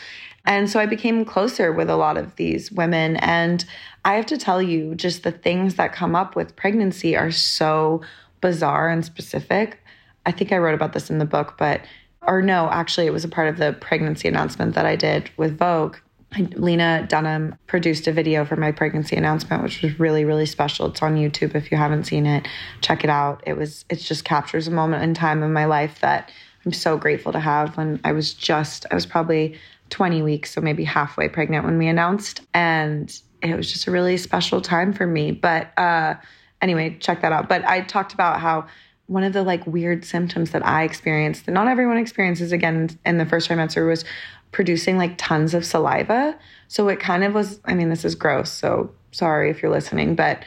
And 0.46 0.70
so 0.70 0.80
I 0.80 0.86
became 0.86 1.26
closer 1.26 1.72
with 1.72 1.90
a 1.90 1.96
lot 1.96 2.18
of 2.18 2.36
these 2.36 2.72
women. 2.72 3.16
And 3.18 3.66
I 4.04 4.14
have 4.14 4.26
to 4.28 4.38
tell 4.38 4.62
you, 4.62 4.94
just 4.96 5.24
the 5.24 5.32
things 5.32 5.76
that 5.76 5.94
come 5.94 6.16
up 6.16 6.36
with 6.36 6.56
pregnancy 6.56 7.16
are 7.16 7.32
so 7.32 8.02
bizarre 8.42 8.90
and 8.90 9.04
specific. 9.04 9.80
I 10.26 10.32
think 10.32 10.52
I 10.52 10.58
wrote 10.58 10.76
about 10.76 10.94
this 10.94 11.10
in 11.10 11.18
the 11.18 11.26
book, 11.26 11.56
but 11.58 11.82
or 12.28 12.42
no, 12.42 12.70
actually, 12.70 13.08
it 13.08 13.14
was 13.14 13.24
a 13.24 13.30
part 13.30 13.48
of 13.48 13.58
the 13.58 13.74
pregnancy 13.74 14.28
announcement 14.28 14.76
that 14.76 14.86
I 14.86 14.96
did 14.96 15.30
with 15.38 15.58
Vogue. 15.58 15.98
Lena 16.38 17.06
Dunham 17.08 17.56
produced 17.68 18.08
a 18.08 18.12
video 18.12 18.44
for 18.44 18.58
my 18.58 18.72
pregnancy 18.72 19.16
announcement, 19.16 19.64
which 19.64 19.82
was 19.82 20.00
really, 20.00 20.26
really 20.26 20.46
special. 20.46 20.88
It's 20.88 21.02
on 21.02 21.16
YouTube. 21.16 21.56
If 21.56 21.72
you 21.72 21.78
haven't 21.78 22.06
seen 22.06 22.26
it, 22.26 22.48
check 22.82 23.04
it 23.04 23.10
out. 23.10 23.42
It 23.46 23.56
was, 23.56 23.86
it 23.90 23.98
just 23.98 24.26
captures 24.26 24.68
a 24.68 24.72
moment 24.72 25.04
in 25.04 25.14
time 25.14 25.44
in 25.44 25.54
my 25.54 25.66
life 25.66 26.02
that 26.02 26.32
I'm 26.66 26.74
so 26.74 26.98
grateful 26.98 27.32
to 27.32 27.40
have. 27.40 27.78
When 27.78 28.02
I 28.04 28.12
was 28.12 28.34
just, 28.34 28.86
I 28.92 28.96
was 28.96 29.06
probably 29.06 29.58
20 29.92 30.22
weeks, 30.24 30.52
so 30.52 30.62
maybe 30.62 30.84
halfway 30.84 31.30
pregnant 31.30 31.64
when 31.64 31.78
we 31.78 31.88
announced, 31.88 32.42
and 32.54 33.18
it 33.42 33.56
was 33.56 33.72
just 33.72 33.88
a 33.88 33.92
really 33.92 34.18
special 34.18 34.62
time 34.62 34.92
for 34.92 35.06
me. 35.06 35.32
But 35.32 35.78
uh, 35.78 36.16
anyway, 36.62 36.98
check 37.00 37.22
that 37.22 37.32
out. 37.32 37.48
But 37.48 37.64
I 37.66 37.82
talked 37.82 38.14
about 38.14 38.40
how 38.40 38.68
one 39.08 39.24
of 39.24 39.34
the 39.34 39.44
like 39.44 39.66
weird 39.68 40.04
symptoms 40.04 40.52
that 40.52 40.66
I 40.66 40.84
experienced 40.84 41.46
that 41.46 41.52
not 41.52 41.68
everyone 41.68 41.98
experiences 41.98 42.52
again 42.52 42.90
in 43.06 43.18
the 43.18 43.26
first 43.26 43.50
trimester 43.50 43.88
was 43.88 44.04
producing 44.52 44.98
like 44.98 45.18
tons 45.18 45.54
of 45.54 45.66
saliva. 45.66 46.38
So 46.68 46.88
it 46.88 47.00
kind 47.00 47.24
of 47.24 47.34
was, 47.34 47.60
I 47.66 47.74
mean, 47.74 47.90
this 47.90 48.06
is 48.06 48.16
gross. 48.16 48.52
So 48.52 48.92
sorry 49.12 49.52
if 49.52 49.62
you're 49.62 49.72
listening, 49.72 50.16
but 50.16 50.44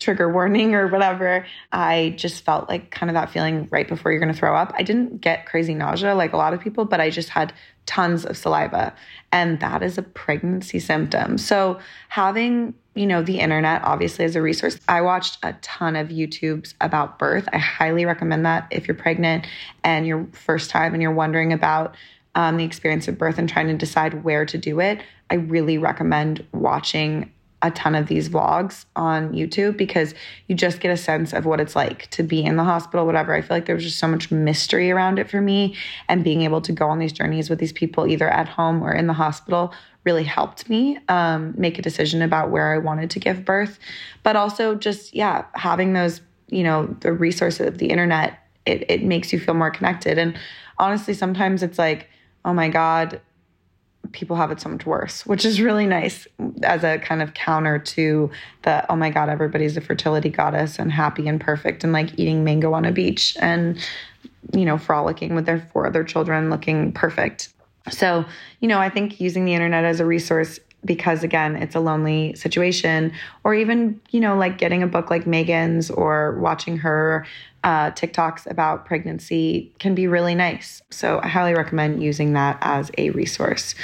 trigger 0.00 0.32
warning 0.32 0.74
or 0.74 0.88
whatever. 0.88 1.46
I 1.70 2.14
just 2.16 2.44
felt 2.44 2.68
like 2.68 2.90
kind 2.90 3.10
of 3.10 3.14
that 3.14 3.30
feeling 3.30 3.68
right 3.70 3.86
before 3.86 4.10
you're 4.10 4.20
going 4.20 4.32
to 4.32 4.38
throw 4.38 4.56
up. 4.56 4.72
I 4.76 4.82
didn't 4.82 5.20
get 5.20 5.46
crazy 5.46 5.74
nausea 5.74 6.14
like 6.14 6.32
a 6.32 6.38
lot 6.38 6.54
of 6.54 6.60
people, 6.60 6.86
but 6.86 7.00
I 7.00 7.10
just 7.10 7.28
had 7.28 7.52
tons 7.86 8.24
of 8.24 8.36
saliva. 8.36 8.94
And 9.30 9.60
that 9.60 9.82
is 9.82 9.98
a 9.98 10.02
pregnancy 10.02 10.80
symptom. 10.80 11.38
So 11.38 11.78
having 12.08 12.74
you 12.94 13.06
know, 13.06 13.22
the 13.22 13.38
internet 13.38 13.82
obviously 13.84 14.24
as 14.24 14.36
a 14.36 14.42
resource. 14.42 14.78
I 14.88 15.00
watched 15.00 15.38
a 15.42 15.52
ton 15.62 15.96
of 15.96 16.08
YouTubes 16.08 16.74
about 16.80 17.18
birth. 17.18 17.48
I 17.52 17.58
highly 17.58 18.04
recommend 18.04 18.44
that 18.46 18.66
if 18.70 18.88
you're 18.88 18.96
pregnant 18.96 19.46
and 19.84 20.06
your 20.06 20.26
first 20.32 20.70
time 20.70 20.92
and 20.92 21.02
you're 21.02 21.12
wondering 21.12 21.52
about 21.52 21.94
um, 22.34 22.56
the 22.56 22.64
experience 22.64 23.08
of 23.08 23.18
birth 23.18 23.38
and 23.38 23.48
trying 23.48 23.68
to 23.68 23.76
decide 23.76 24.24
where 24.24 24.44
to 24.46 24.58
do 24.58 24.80
it. 24.80 25.02
I 25.30 25.34
really 25.34 25.78
recommend 25.78 26.44
watching 26.52 27.32
a 27.62 27.70
ton 27.70 27.94
of 27.94 28.06
these 28.06 28.28
vlogs 28.28 28.86
on 28.96 29.32
YouTube 29.34 29.76
because 29.76 30.14
you 30.46 30.54
just 30.54 30.80
get 30.80 30.90
a 30.90 30.96
sense 30.96 31.32
of 31.34 31.44
what 31.44 31.60
it's 31.60 31.76
like 31.76 32.08
to 32.10 32.22
be 32.22 32.42
in 32.42 32.56
the 32.56 32.64
hospital, 32.64 33.04
whatever. 33.04 33.34
I 33.34 33.42
feel 33.42 33.56
like 33.56 33.66
there 33.66 33.74
was 33.74 33.84
just 33.84 33.98
so 33.98 34.08
much 34.08 34.30
mystery 34.30 34.90
around 34.90 35.18
it 35.18 35.28
for 35.28 35.40
me. 35.40 35.76
And 36.08 36.24
being 36.24 36.42
able 36.42 36.62
to 36.62 36.72
go 36.72 36.88
on 36.88 36.98
these 36.98 37.12
journeys 37.12 37.50
with 37.50 37.58
these 37.58 37.72
people, 37.72 38.06
either 38.06 38.28
at 38.28 38.48
home 38.48 38.82
or 38.82 38.92
in 38.92 39.06
the 39.06 39.12
hospital, 39.12 39.74
really 40.04 40.24
helped 40.24 40.68
me 40.68 40.98
um, 41.08 41.54
make 41.56 41.78
a 41.78 41.82
decision 41.82 42.22
about 42.22 42.50
where 42.50 42.72
I 42.72 42.78
wanted 42.78 43.10
to 43.10 43.20
give 43.20 43.44
birth. 43.44 43.78
But 44.22 44.36
also, 44.36 44.74
just, 44.74 45.14
yeah, 45.14 45.44
having 45.54 45.92
those, 45.92 46.20
you 46.48 46.62
know, 46.62 46.86
the 47.00 47.12
resources 47.12 47.66
of 47.66 47.78
the 47.78 47.86
internet, 47.86 48.38
it, 48.66 48.90
it 48.90 49.02
makes 49.02 49.32
you 49.32 49.38
feel 49.38 49.54
more 49.54 49.70
connected. 49.70 50.18
And 50.18 50.38
honestly, 50.78 51.14
sometimes 51.14 51.62
it's 51.62 51.78
like, 51.78 52.08
oh 52.44 52.54
my 52.54 52.68
God, 52.68 53.20
people 54.12 54.36
have 54.36 54.50
it 54.50 54.60
so 54.60 54.68
much 54.68 54.86
worse, 54.86 55.26
which 55.26 55.44
is 55.44 55.60
really 55.60 55.86
nice 55.86 56.26
as 56.62 56.82
a 56.82 56.98
kind 56.98 57.22
of 57.22 57.34
counter 57.34 57.78
to 57.78 58.30
the, 58.62 58.90
oh 58.90 58.96
my 58.96 59.10
God, 59.10 59.28
everybody's 59.28 59.76
a 59.76 59.80
fertility 59.80 60.30
goddess 60.30 60.78
and 60.78 60.90
happy 60.90 61.28
and 61.28 61.40
perfect 61.40 61.84
and 61.84 61.92
like 61.92 62.18
eating 62.18 62.42
mango 62.42 62.72
on 62.72 62.84
a 62.84 62.92
beach 62.92 63.36
and, 63.40 63.78
you 64.54 64.64
know, 64.64 64.78
frolicking 64.78 65.34
with 65.34 65.46
their 65.46 65.60
four 65.72 65.86
other 65.86 66.02
children 66.02 66.50
looking 66.50 66.92
perfect. 66.92 67.52
So, 67.88 68.24
you 68.60 68.68
know, 68.68 68.78
I 68.78 68.90
think 68.90 69.20
using 69.20 69.44
the 69.44 69.54
internet 69.54 69.84
as 69.84 70.00
a 70.00 70.06
resource 70.06 70.60
because 70.84 71.22
again, 71.22 71.56
it's 71.56 71.74
a 71.74 71.80
lonely 71.80 72.34
situation, 72.34 73.12
or 73.44 73.54
even, 73.54 74.00
you 74.10 74.20
know, 74.20 74.36
like 74.36 74.58
getting 74.58 74.82
a 74.82 74.86
book 74.86 75.10
like 75.10 75.24
Meghan's 75.24 75.90
or 75.90 76.38
watching 76.38 76.78
her 76.78 77.26
uh, 77.64 77.90
TikToks 77.90 78.50
about 78.50 78.86
pregnancy 78.86 79.72
can 79.78 79.94
be 79.94 80.06
really 80.06 80.34
nice. 80.34 80.80
So 80.90 81.20
I 81.22 81.28
highly 81.28 81.54
recommend 81.54 82.02
using 82.02 82.32
that 82.32 82.56
as 82.62 82.90
a 82.96 83.10
resource. 83.10 83.74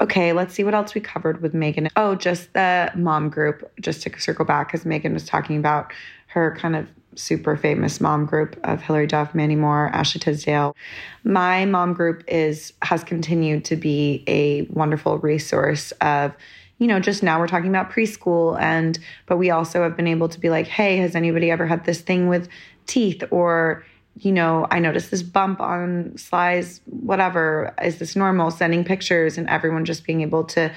Okay, 0.00 0.32
let's 0.32 0.52
see 0.52 0.64
what 0.64 0.74
else 0.74 0.94
we 0.94 1.00
covered 1.00 1.40
with 1.40 1.54
Meghan. 1.54 1.88
Oh, 1.96 2.14
just 2.14 2.52
the 2.52 2.92
mom 2.94 3.30
group, 3.30 3.70
just 3.80 4.02
to 4.02 4.20
circle 4.20 4.44
back, 4.44 4.68
because 4.68 4.84
Meghan 4.84 5.14
was 5.14 5.24
talking 5.24 5.56
about 5.56 5.92
her 6.26 6.54
kind 6.58 6.76
of 6.76 6.88
super 7.16 7.56
famous 7.56 8.00
mom 8.00 8.26
group 8.26 8.58
of 8.64 8.82
Hilary 8.82 9.06
Duff, 9.06 9.34
Mandy 9.34 9.56
Moore, 9.56 9.90
Ashley 9.92 10.20
Tisdale. 10.20 10.76
My 11.22 11.64
mom 11.64 11.92
group 11.92 12.24
is 12.28 12.72
has 12.82 13.04
continued 13.04 13.64
to 13.66 13.76
be 13.76 14.24
a 14.26 14.62
wonderful 14.62 15.18
resource 15.18 15.92
of 16.00 16.34
you 16.78 16.86
know 16.86 17.00
just 17.00 17.22
now 17.22 17.38
we're 17.38 17.46
talking 17.46 17.70
about 17.70 17.90
preschool 17.90 18.60
and 18.60 18.98
but 19.26 19.36
we 19.36 19.50
also 19.50 19.82
have 19.82 19.96
been 19.96 20.06
able 20.06 20.28
to 20.28 20.40
be 20.40 20.50
like 20.50 20.66
hey 20.66 20.96
has 20.96 21.14
anybody 21.14 21.50
ever 21.50 21.66
had 21.66 21.84
this 21.84 22.00
thing 22.00 22.28
with 22.28 22.48
teeth? 22.86 23.22
Or 23.30 23.84
you 24.16 24.30
know 24.30 24.64
i 24.70 24.78
noticed 24.78 25.10
this 25.10 25.24
bump 25.24 25.60
on 25.60 26.16
Sly's 26.16 26.80
whatever. 26.86 27.74
Is 27.82 27.98
this 27.98 28.14
normal? 28.14 28.50
Sending 28.50 28.84
pictures 28.84 29.38
and 29.38 29.48
everyone 29.48 29.84
just 29.84 30.04
being 30.04 30.20
able 30.20 30.44
to 30.44 30.72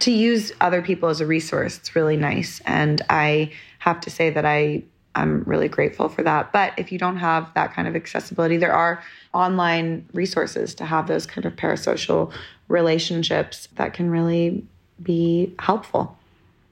to 0.00 0.10
use 0.10 0.52
other 0.60 0.80
people 0.80 1.08
as 1.10 1.20
a 1.20 1.26
resource. 1.26 1.76
It's 1.78 1.94
really 1.94 2.16
nice. 2.16 2.60
And 2.66 3.02
i 3.08 3.52
have 3.78 4.00
to 4.00 4.10
say 4.10 4.30
that 4.30 4.44
i 4.46 4.82
I'm 5.14 5.42
really 5.44 5.68
grateful 5.68 6.08
for 6.08 6.22
that. 6.22 6.52
But 6.52 6.72
if 6.76 6.90
you 6.90 6.98
don't 6.98 7.18
have 7.18 7.52
that 7.54 7.74
kind 7.74 7.86
of 7.86 7.94
accessibility, 7.94 8.56
there 8.56 8.72
are 8.72 9.02
online 9.34 10.06
resources 10.12 10.74
to 10.76 10.84
have 10.84 11.06
those 11.06 11.26
kind 11.26 11.44
of 11.44 11.54
parasocial 11.56 12.32
relationships 12.68 13.68
that 13.76 13.92
can 13.92 14.10
really 14.10 14.64
be 15.02 15.54
helpful. 15.58 16.16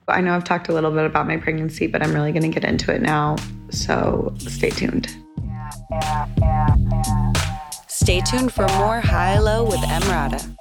I 0.07 0.21
know 0.21 0.35
I've 0.35 0.43
talked 0.43 0.67
a 0.67 0.73
little 0.73 0.91
bit 0.91 1.05
about 1.05 1.27
my 1.27 1.37
pregnancy, 1.37 1.87
but 1.87 2.03
I'm 2.03 2.13
really 2.13 2.31
going 2.31 2.43
to 2.43 2.49
get 2.49 2.67
into 2.67 2.93
it 2.93 3.01
now. 3.01 3.37
So 3.69 4.33
stay 4.39 4.69
tuned. 4.69 5.15
Stay 7.87 8.21
tuned 8.21 8.51
for 8.51 8.67
more 8.69 8.99
High 8.99 9.39
Low 9.39 9.63
with 9.63 9.79
Emrata. 9.81 10.55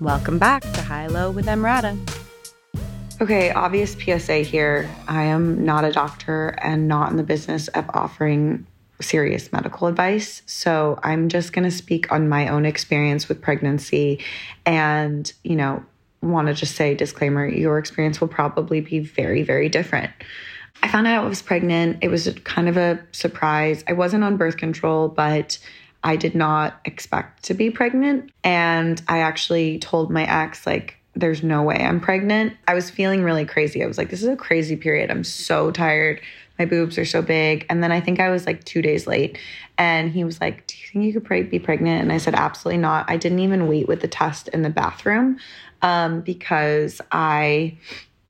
Welcome 0.00 0.38
back 0.38 0.60
to 0.60 0.82
High 0.82 1.06
Low 1.06 1.30
with 1.30 1.46
Emrata. 1.46 1.98
Okay, 3.18 3.50
obvious 3.50 3.94
PSA 3.94 4.40
here. 4.40 4.90
I 5.08 5.22
am 5.22 5.64
not 5.64 5.86
a 5.86 5.92
doctor 5.92 6.48
and 6.58 6.86
not 6.86 7.10
in 7.10 7.16
the 7.16 7.22
business 7.22 7.68
of 7.68 7.88
offering 7.94 8.66
serious 9.00 9.50
medical 9.54 9.86
advice. 9.86 10.42
So 10.44 10.98
I'm 11.02 11.30
just 11.30 11.54
going 11.54 11.64
to 11.64 11.74
speak 11.74 12.12
on 12.12 12.28
my 12.28 12.48
own 12.48 12.66
experience 12.66 13.26
with 13.26 13.40
pregnancy 13.40 14.22
and, 14.66 15.32
you 15.42 15.56
know, 15.56 15.82
want 16.20 16.48
to 16.48 16.54
just 16.54 16.74
say 16.74 16.94
disclaimer 16.94 17.46
your 17.48 17.78
experience 17.78 18.20
will 18.20 18.28
probably 18.28 18.82
be 18.82 18.98
very, 18.98 19.42
very 19.42 19.70
different. 19.70 20.10
I 20.82 20.88
found 20.88 21.06
out 21.06 21.24
I 21.24 21.26
was 21.28 21.40
pregnant. 21.40 21.98
It 22.02 22.08
was 22.08 22.28
kind 22.44 22.68
of 22.68 22.76
a 22.76 23.02
surprise. 23.12 23.82
I 23.88 23.94
wasn't 23.94 24.24
on 24.24 24.36
birth 24.36 24.58
control, 24.58 25.08
but 25.08 25.58
I 26.06 26.14
did 26.14 26.36
not 26.36 26.80
expect 26.84 27.42
to 27.46 27.54
be 27.54 27.68
pregnant. 27.68 28.30
And 28.44 29.02
I 29.08 29.18
actually 29.18 29.80
told 29.80 30.08
my 30.08 30.22
ex, 30.22 30.64
like, 30.64 30.98
there's 31.16 31.42
no 31.42 31.64
way 31.64 31.74
I'm 31.76 31.98
pregnant. 31.98 32.56
I 32.68 32.74
was 32.74 32.90
feeling 32.90 33.24
really 33.24 33.44
crazy. 33.44 33.82
I 33.82 33.88
was 33.88 33.98
like, 33.98 34.10
this 34.10 34.22
is 34.22 34.28
a 34.28 34.36
crazy 34.36 34.76
period. 34.76 35.10
I'm 35.10 35.24
so 35.24 35.72
tired. 35.72 36.20
My 36.60 36.64
boobs 36.64 36.96
are 36.96 37.04
so 37.04 37.22
big. 37.22 37.66
And 37.68 37.82
then 37.82 37.90
I 37.90 38.00
think 38.00 38.20
I 38.20 38.30
was 38.30 38.46
like 38.46 38.62
two 38.62 38.82
days 38.82 39.08
late. 39.08 39.36
And 39.78 40.12
he 40.12 40.22
was 40.22 40.40
like, 40.40 40.68
Do 40.68 40.76
you 40.76 40.86
think 40.92 41.12
you 41.12 41.20
could 41.20 41.50
be 41.50 41.58
pregnant? 41.58 42.02
And 42.02 42.12
I 42.12 42.18
said, 42.18 42.36
Absolutely 42.36 42.78
not. 42.78 43.10
I 43.10 43.16
didn't 43.16 43.40
even 43.40 43.66
wait 43.66 43.88
with 43.88 44.00
the 44.00 44.08
test 44.08 44.46
in 44.48 44.62
the 44.62 44.70
bathroom 44.70 45.38
um, 45.82 46.20
because 46.20 47.00
I 47.10 47.78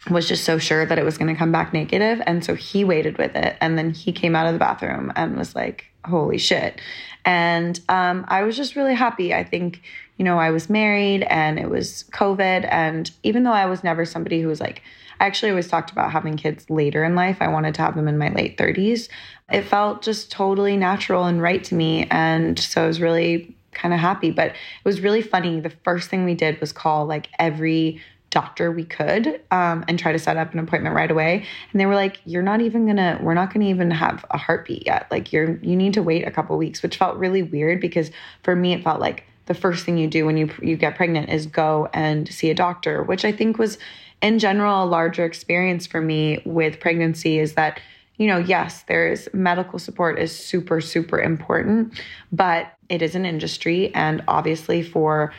was 0.09 0.27
just 0.27 0.45
so 0.45 0.57
sure 0.57 0.87
that 0.87 0.99
it 0.99 1.05
was 1.05 1.19
going 1.19 1.33
to 1.33 1.39
come 1.39 1.53
back 1.53 1.75
negative. 1.75 2.23
And 2.27 2.43
so 2.43 2.55
he 2.55 2.85
waited 2.85 3.19
with 3.19 3.37
it. 3.37 3.59
And 3.61 3.77
then 3.77 3.91
he 3.91 4.13
came 4.13 4.35
out 4.35 4.47
of 4.47 4.55
the 4.55 4.59
bathroom 4.59 5.13
and 5.15 5.37
was 5.37 5.55
like, 5.55 5.93
holy 6.07 6.39
shit. 6.39 6.81
And 7.25 7.81
um, 7.89 8.25
I 8.29 8.43
was 8.43 8.57
just 8.57 8.77
really 8.77 8.95
happy. 8.95 9.35
I 9.35 9.43
think, 9.43 9.83
you 10.17 10.25
know, 10.25 10.39
I 10.39 10.51
was 10.51 10.71
married 10.71 11.23
and 11.25 11.59
it 11.59 11.69
was 11.69 12.05
COVID. 12.13 12.67
And 12.71 13.11
even 13.23 13.43
though 13.43 13.53
I 13.53 13.67
was 13.67 13.83
never 13.83 14.05
somebody 14.05 14.41
who 14.41 14.49
was 14.49 14.61
like, 14.61 14.83
I 15.19 15.27
actually 15.27 15.51
always 15.51 15.69
talked 15.69 15.91
about 15.91 16.13
having 16.13 16.37
kids 16.37 16.69
later 16.71 17.05
in 17.05 17.15
life, 17.15 17.39
I 17.41 17.49
wanted 17.49 17.75
to 17.77 17.83
have 17.83 17.97
them 17.97 18.07
in 18.07 18.19
my 18.19 18.29
late 18.29 18.57
30s. 18.57 19.09
It 19.51 19.63
felt 19.63 20.03
just 20.03 20.31
totally 20.31 20.77
natural 20.77 21.25
and 21.25 21.43
right 21.43 21.65
to 21.65 21.75
me. 21.75 22.07
And 22.11 22.59
so 22.59 22.85
I 22.85 22.87
was 22.87 23.01
really 23.01 23.57
kind 23.73 23.95
of 23.95 24.01
happy. 24.01 24.31
But 24.31 24.49
it 24.49 24.57
was 24.85 25.01
really 25.01 25.23
funny. 25.23 25.61
The 25.61 25.73
first 25.85 26.11
thing 26.11 26.25
we 26.25 26.35
did 26.35 26.61
was 26.61 26.73
call 26.73 27.07
like 27.07 27.29
every 27.39 28.01
doctor 28.31 28.71
we 28.71 28.85
could 28.85 29.41
um, 29.51 29.85
and 29.89 29.99
try 29.99 30.13
to 30.13 30.19
set 30.19 30.37
up 30.37 30.53
an 30.53 30.59
appointment 30.59 30.95
right 30.95 31.11
away. 31.11 31.47
And 31.73 31.81
they 31.81 31.87
were 31.87 31.95
like 31.95 32.21
you're 32.25 32.43
not 32.43 32.61
even 32.61 32.87
gonna 32.87 33.19
we're 33.23 33.35
not 33.35 33.53
gonna 33.53 33.67
even 33.67 33.91
have 33.91 34.25
a 34.31 34.39
heartbeat 34.39 34.87
yet. 34.87 35.07
Like 35.11 35.33
you're 35.33 35.57
you 35.59 35.77
need 35.77 35.95
to 35.95 36.03
wait 36.03 36.27
a 36.27 36.31
couple 36.31 36.57
weeks 36.57 36.83
which 36.83 36.97
felt 36.97 37.17
really 37.17 37.43
weird 37.43 37.81
because 37.81 38.11
for 38.43 38.55
me 38.55 38.73
it 38.73 38.85
felt 38.85 39.01
like 39.01 39.25
the 39.47 39.55
first 39.55 39.85
thing 39.85 39.97
you 39.97 40.09
do 40.09 40.27
when 40.27 40.37
you 40.37 40.51
you 40.61 40.77
get 40.77 40.97
pregnant 40.97 41.31
is 41.31 41.47
go 41.47 41.89
and 41.93 42.29
see 42.29 42.51
a 42.51 42.55
doctor 42.55 43.03
which 43.03 43.25
i 43.25 43.33
think 43.33 43.59
was 43.59 43.79
in 44.23 44.39
general 44.39 44.85
a 44.85 44.87
larger 44.87 45.25
experience 45.25 45.87
for 45.87 46.01
me 46.01 46.43
with 46.45 46.79
pregnancy 46.79 47.39
is 47.39 47.55
that 47.55 47.81
you 48.17 48.27
know 48.27 48.39
yes 48.39 48.85
there's 48.89 49.29
medical 49.33 49.79
support 49.79 50.19
is 50.19 50.37
super 50.37 50.81
super 50.81 51.19
important 51.19 52.01
but 52.33 52.73
it 52.89 53.03
is 53.03 53.15
an 53.15 53.25
industry 53.25 53.95
and 53.95 54.23
obviously 54.29 54.83
for 54.83 55.33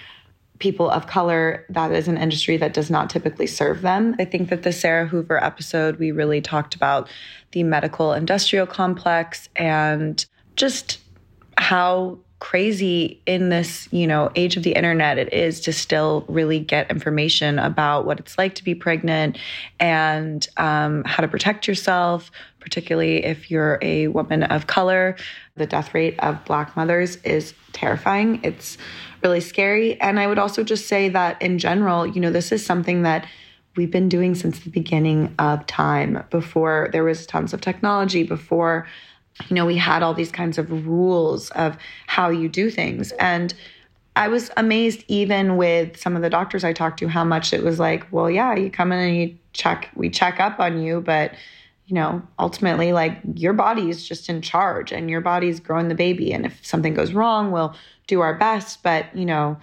people 0.59 0.89
of 0.89 1.07
color, 1.07 1.65
that 1.69 1.91
is 1.91 2.07
an 2.07 2.17
industry 2.17 2.57
that 2.57 2.73
does 2.73 2.89
not 2.89 3.09
typically 3.09 3.47
serve 3.47 3.81
them. 3.81 4.15
I 4.19 4.25
think 4.25 4.49
that 4.49 4.63
the 4.63 4.71
Sarah 4.71 5.05
Hoover 5.05 5.43
episode, 5.43 5.97
we 5.97 6.11
really 6.11 6.41
talked 6.41 6.75
about 6.75 7.09
the 7.51 7.63
medical 7.63 8.13
industrial 8.13 8.65
complex 8.65 9.49
and 9.55 10.25
just 10.55 10.99
how 11.57 12.17
crazy 12.39 13.19
in 13.25 13.49
this 13.49 13.87
you 13.91 14.05
know 14.05 14.31
age 14.35 14.57
of 14.57 14.63
the 14.63 14.73
internet 14.73 15.17
it 15.17 15.33
is 15.33 15.59
to 15.59 15.73
still 15.73 16.23
really 16.27 16.59
get 16.59 16.89
information 16.91 17.57
about 17.57 18.05
what 18.05 18.19
it's 18.19 18.37
like 18.37 18.53
to 18.53 18.63
be 18.63 18.75
pregnant 18.75 19.39
and 19.79 20.47
um, 20.57 21.03
how 21.03 21.21
to 21.21 21.27
protect 21.27 21.67
yourself 21.67 22.29
particularly 22.59 23.25
if 23.25 23.49
you're 23.49 23.79
a 23.81 24.07
woman 24.09 24.43
of 24.43 24.67
color 24.67 25.15
the 25.55 25.65
death 25.65 25.95
rate 25.95 26.15
of 26.19 26.43
black 26.45 26.75
mothers 26.75 27.15
is 27.17 27.55
terrifying 27.73 28.39
it's 28.43 28.77
really 29.23 29.41
scary. 29.41 29.99
And 30.01 30.19
I 30.19 30.27
would 30.27 30.39
also 30.39 30.63
just 30.63 30.87
say 30.87 31.09
that 31.09 31.41
in 31.41 31.59
general, 31.59 32.05
you 32.05 32.21
know, 32.21 32.31
this 32.31 32.51
is 32.51 32.65
something 32.65 33.03
that 33.03 33.27
we've 33.75 33.91
been 33.91 34.09
doing 34.09 34.35
since 34.35 34.59
the 34.59 34.69
beginning 34.69 35.33
of 35.39 35.65
time, 35.67 36.23
before 36.29 36.89
there 36.91 37.03
was 37.03 37.25
tons 37.25 37.53
of 37.53 37.61
technology, 37.61 38.23
before, 38.23 38.87
you 39.49 39.55
know, 39.55 39.65
we 39.65 39.77
had 39.77 40.01
all 40.01 40.13
these 40.13 40.31
kinds 40.31 40.57
of 40.57 40.87
rules 40.87 41.51
of 41.51 41.77
how 42.07 42.29
you 42.29 42.49
do 42.49 42.69
things. 42.71 43.11
And 43.13 43.53
I 44.15 44.29
was 44.29 44.49
amazed 44.57 45.03
even 45.07 45.57
with 45.57 45.95
some 45.97 46.15
of 46.15 46.23
the 46.23 46.29
doctors 46.29 46.63
I 46.63 46.73
talked 46.73 46.97
to 46.99 47.07
how 47.07 47.23
much 47.23 47.53
it 47.53 47.63
was 47.63 47.79
like, 47.79 48.07
well, 48.11 48.31
yeah, 48.31 48.55
you 48.55 48.71
come 48.71 48.91
in 48.91 48.99
and 48.99 49.15
you 49.15 49.37
check, 49.53 49.91
we 49.95 50.09
check 50.09 50.39
up 50.39 50.59
on 50.59 50.81
you, 50.81 51.01
but 51.01 51.33
you 51.85 51.93
know, 51.93 52.21
ultimately, 52.37 52.91
like 52.91 53.17
your 53.35 53.53
body 53.53 53.89
is 53.89 54.05
just 54.05 54.27
in 54.27 54.41
charge 54.41 54.91
and 54.91 55.09
your 55.09 55.21
body's 55.21 55.61
growing 55.61 55.87
the 55.87 55.95
baby. 55.95 56.33
And 56.33 56.45
if 56.45 56.65
something 56.65 56.93
goes 56.93 57.13
wrong, 57.13 57.51
we'll 57.51 57.75
do 58.07 58.21
our 58.21 58.33
best. 58.33 58.81
But, 58.83 59.15
you 59.15 59.25
know, 59.25 59.57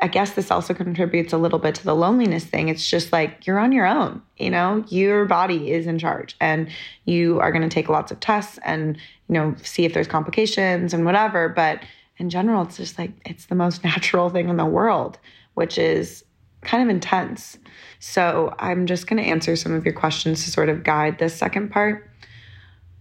I 0.00 0.08
guess 0.08 0.32
this 0.32 0.50
also 0.50 0.74
contributes 0.74 1.32
a 1.32 1.38
little 1.38 1.60
bit 1.60 1.76
to 1.76 1.84
the 1.84 1.94
loneliness 1.94 2.44
thing. 2.44 2.68
It's 2.68 2.88
just 2.88 3.12
like 3.12 3.46
you're 3.46 3.60
on 3.60 3.70
your 3.70 3.86
own, 3.86 4.20
you 4.36 4.50
know, 4.50 4.84
your 4.88 5.26
body 5.26 5.70
is 5.70 5.86
in 5.86 5.98
charge 5.98 6.34
and 6.40 6.68
you 7.04 7.38
are 7.38 7.52
going 7.52 7.62
to 7.62 7.68
take 7.68 7.88
lots 7.88 8.10
of 8.10 8.18
tests 8.18 8.58
and, 8.64 8.96
you 9.28 9.34
know, 9.34 9.54
see 9.62 9.84
if 9.84 9.94
there's 9.94 10.08
complications 10.08 10.92
and 10.92 11.04
whatever. 11.04 11.48
But 11.48 11.84
in 12.16 12.30
general, 12.30 12.64
it's 12.64 12.78
just 12.78 12.98
like 12.98 13.12
it's 13.24 13.46
the 13.46 13.54
most 13.54 13.84
natural 13.84 14.28
thing 14.28 14.48
in 14.48 14.56
the 14.56 14.66
world, 14.66 15.18
which 15.54 15.78
is 15.78 16.24
kind 16.62 16.82
of 16.82 16.88
intense. 16.88 17.58
So 18.00 18.54
I'm 18.58 18.86
just 18.86 19.06
going 19.06 19.22
to 19.22 19.28
answer 19.28 19.54
some 19.54 19.72
of 19.72 19.84
your 19.84 19.94
questions 19.94 20.44
to 20.44 20.50
sort 20.50 20.68
of 20.68 20.82
guide 20.82 21.18
this 21.18 21.34
second 21.34 21.70
part. 21.70 22.10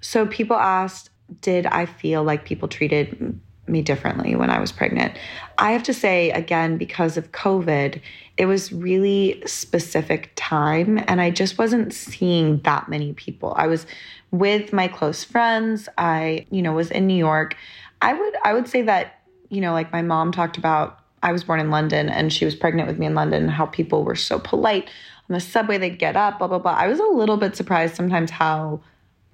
So 0.02 0.28
people 0.28 0.56
asked, 0.56 1.10
did 1.42 1.66
I 1.66 1.86
feel 1.86 2.24
like 2.24 2.46
people 2.46 2.68
treated 2.68 3.40
me 3.72 3.82
differently 3.82 4.36
when 4.36 4.50
I 4.50 4.60
was 4.60 4.72
pregnant? 4.72 5.18
I 5.58 5.72
have 5.72 5.84
to 5.84 5.94
say, 5.94 6.32
again, 6.32 6.78
because 6.78 7.18
of 7.18 7.32
COVID, 7.32 8.02
it 8.38 8.46
was 8.46 8.72
really 8.72 9.42
specific 9.46 10.32
time 10.36 11.04
and 11.08 11.22
I 11.22 11.32
just 11.32 11.58
wasn't 11.58 11.94
seeing 11.94 12.60
that 12.60 12.90
many 12.90 13.14
people. 13.14 13.54
I 13.58 13.68
was 13.68 13.86
with 14.32 14.74
my 14.74 14.88
close 14.88 15.24
friends. 15.24 15.88
I, 15.98 16.46
you 16.52 16.62
know, 16.62 16.74
was 16.74 16.92
in 16.92 17.08
New 17.08 17.18
York. 17.18 17.56
I 18.02 18.14
would 18.14 18.36
I 18.44 18.54
would 18.54 18.68
say 18.68 18.82
that, 18.84 19.22
you 19.50 19.62
know, 19.62 19.74
like 19.74 19.92
my 19.92 20.02
mom 20.02 20.32
talked 20.32 20.58
about 20.58 21.00
I 21.24 21.32
was 21.32 21.44
born 21.44 21.60
in 21.60 21.70
London 21.70 22.10
and 22.10 22.34
she 22.34 22.46
was 22.46 22.56
pregnant 22.56 22.88
with 22.88 22.98
me 22.98 23.06
in 23.06 23.14
London, 23.14 23.48
how 23.48 23.68
people 23.68 24.04
were 24.04 24.16
so 24.16 24.40
polite 24.40 24.90
on 25.32 25.34
the 25.34 25.40
subway, 25.40 25.78
they'd 25.78 25.98
get 26.00 26.18
up, 26.18 26.40
blah, 26.40 26.48
blah, 26.48 26.60
blah. 26.60 26.74
I 26.74 26.88
was 26.88 27.00
a 27.00 27.06
little 27.06 27.38
bit 27.38 27.56
surprised 27.56 27.96
sometimes 27.96 28.32
how 28.32 28.82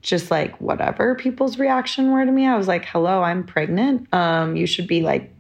just 0.02 0.32
like 0.32 0.60
whatever 0.62 1.16
people's 1.16 1.58
reaction 1.58 2.12
were 2.12 2.26
to 2.26 2.32
me. 2.32 2.48
I 2.48 2.56
was 2.56 2.68
like, 2.68 2.86
hello, 2.86 3.24
I'm 3.24 3.44
pregnant. 3.44 4.14
Um, 4.14 4.56
you 4.56 4.68
should 4.68 4.88
be 4.88 5.02
like 5.02 5.34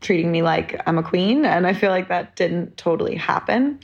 treating 0.00 0.30
me 0.30 0.42
like 0.42 0.80
I'm 0.86 0.98
a 0.98 1.02
queen. 1.02 1.44
And 1.44 1.66
I 1.66 1.72
feel 1.72 1.90
like 1.90 2.08
that 2.08 2.36
didn't 2.36 2.76
totally 2.76 3.14
happen. 3.14 3.80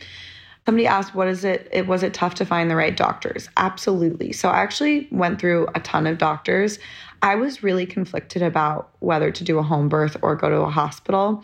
Somebody 0.66 0.86
asked, 0.86 1.14
what 1.14 1.28
is 1.28 1.44
it? 1.44 1.68
It 1.72 1.86
was 1.86 2.02
it 2.02 2.14
tough 2.14 2.36
to 2.36 2.46
find 2.46 2.70
the 2.70 2.76
right 2.76 2.96
doctors? 2.96 3.48
Absolutely. 3.56 4.32
So 4.32 4.48
I 4.48 4.58
actually 4.58 5.08
went 5.10 5.38
through 5.38 5.68
a 5.74 5.80
ton 5.80 6.06
of 6.06 6.18
doctors. 6.18 6.78
I 7.22 7.34
was 7.34 7.62
really 7.62 7.86
conflicted 7.86 8.42
about 8.42 8.90
whether 9.00 9.30
to 9.30 9.44
do 9.44 9.58
a 9.58 9.62
home 9.62 9.88
birth 9.88 10.16
or 10.22 10.36
go 10.36 10.48
to 10.48 10.60
a 10.60 10.70
hospital. 10.70 11.42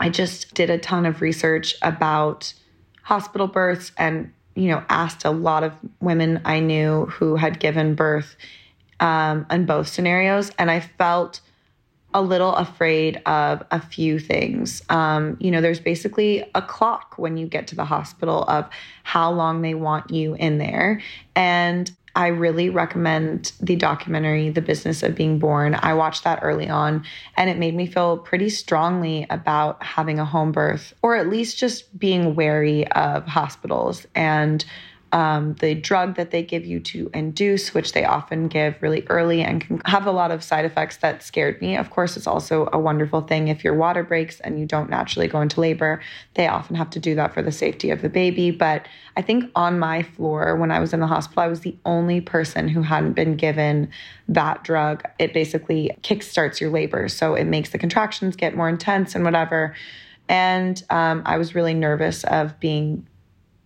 I 0.00 0.10
just 0.10 0.54
did 0.54 0.70
a 0.70 0.78
ton 0.78 1.06
of 1.06 1.20
research 1.20 1.76
about 1.82 2.54
hospital 3.02 3.46
births 3.46 3.92
and, 3.98 4.32
you 4.54 4.68
know, 4.68 4.82
asked 4.88 5.24
a 5.24 5.30
lot 5.30 5.64
of 5.64 5.72
women 6.00 6.40
I 6.44 6.60
knew 6.60 7.06
who 7.06 7.36
had 7.36 7.58
given 7.58 7.94
birth 7.94 8.36
um, 9.00 9.46
in 9.50 9.66
both 9.66 9.88
scenarios. 9.88 10.50
And 10.58 10.70
I 10.70 10.80
felt 10.80 11.40
a 12.14 12.22
little 12.22 12.54
afraid 12.54 13.22
of 13.26 13.62
a 13.70 13.80
few 13.80 14.18
things. 14.18 14.82
Um, 14.88 15.36
you 15.40 15.50
know, 15.50 15.60
there's 15.60 15.80
basically 15.80 16.44
a 16.54 16.60
clock 16.60 17.14
when 17.16 17.36
you 17.36 17.46
get 17.46 17.66
to 17.68 17.74
the 17.74 17.84
hospital 17.84 18.44
of 18.44 18.68
how 19.02 19.32
long 19.32 19.62
they 19.62 19.74
want 19.74 20.10
you 20.10 20.34
in 20.34 20.58
there. 20.58 21.00
And 21.34 21.90
I 22.14 22.28
really 22.28 22.68
recommend 22.68 23.52
the 23.60 23.76
documentary, 23.76 24.50
The 24.50 24.60
Business 24.60 25.02
of 25.02 25.14
Being 25.14 25.38
Born. 25.38 25.74
I 25.74 25.94
watched 25.94 26.24
that 26.24 26.40
early 26.42 26.68
on 26.68 27.04
and 27.36 27.48
it 27.48 27.58
made 27.58 27.74
me 27.74 27.86
feel 27.86 28.18
pretty 28.18 28.50
strongly 28.50 29.26
about 29.30 29.82
having 29.82 30.18
a 30.18 30.24
home 30.24 30.52
birth 30.52 30.92
or 31.02 31.16
at 31.16 31.28
least 31.28 31.58
just 31.58 31.98
being 31.98 32.34
wary 32.34 32.86
of 32.88 33.26
hospitals 33.26 34.06
and 34.14 34.64
um, 35.12 35.54
the 35.60 35.74
drug 35.74 36.16
that 36.16 36.30
they 36.30 36.42
give 36.42 36.64
you 36.64 36.80
to 36.80 37.10
induce, 37.12 37.74
which 37.74 37.92
they 37.92 38.04
often 38.04 38.48
give 38.48 38.76
really 38.80 39.06
early 39.10 39.42
and 39.42 39.60
can 39.60 39.82
have 39.84 40.06
a 40.06 40.10
lot 40.10 40.30
of 40.30 40.42
side 40.42 40.64
effects 40.64 40.96
that 40.98 41.22
scared 41.22 41.60
me. 41.60 41.76
Of 41.76 41.90
course, 41.90 42.16
it's 42.16 42.26
also 42.26 42.68
a 42.72 42.78
wonderful 42.78 43.20
thing 43.20 43.48
if 43.48 43.62
your 43.62 43.74
water 43.74 44.02
breaks 44.02 44.40
and 44.40 44.58
you 44.58 44.64
don't 44.64 44.88
naturally 44.88 45.28
go 45.28 45.42
into 45.42 45.60
labor. 45.60 46.00
They 46.34 46.48
often 46.48 46.76
have 46.76 46.88
to 46.90 46.98
do 46.98 47.14
that 47.16 47.34
for 47.34 47.42
the 47.42 47.52
safety 47.52 47.90
of 47.90 48.00
the 48.00 48.08
baby. 48.08 48.50
But 48.50 48.86
I 49.14 49.22
think 49.22 49.50
on 49.54 49.78
my 49.78 50.02
floor, 50.02 50.56
when 50.56 50.70
I 50.70 50.80
was 50.80 50.94
in 50.94 51.00
the 51.00 51.06
hospital, 51.06 51.42
I 51.42 51.48
was 51.48 51.60
the 51.60 51.76
only 51.84 52.22
person 52.22 52.68
who 52.68 52.80
hadn't 52.80 53.12
been 53.12 53.36
given 53.36 53.90
that 54.28 54.64
drug. 54.64 55.04
It 55.18 55.34
basically 55.34 55.90
kickstarts 56.02 56.58
your 56.58 56.70
labor. 56.70 57.08
So 57.08 57.34
it 57.34 57.44
makes 57.44 57.70
the 57.70 57.78
contractions 57.78 58.34
get 58.34 58.56
more 58.56 58.68
intense 58.68 59.14
and 59.14 59.24
whatever. 59.24 59.74
And 60.28 60.82
um, 60.88 61.22
I 61.26 61.36
was 61.36 61.54
really 61.54 61.74
nervous 61.74 62.24
of 62.24 62.58
being 62.58 63.06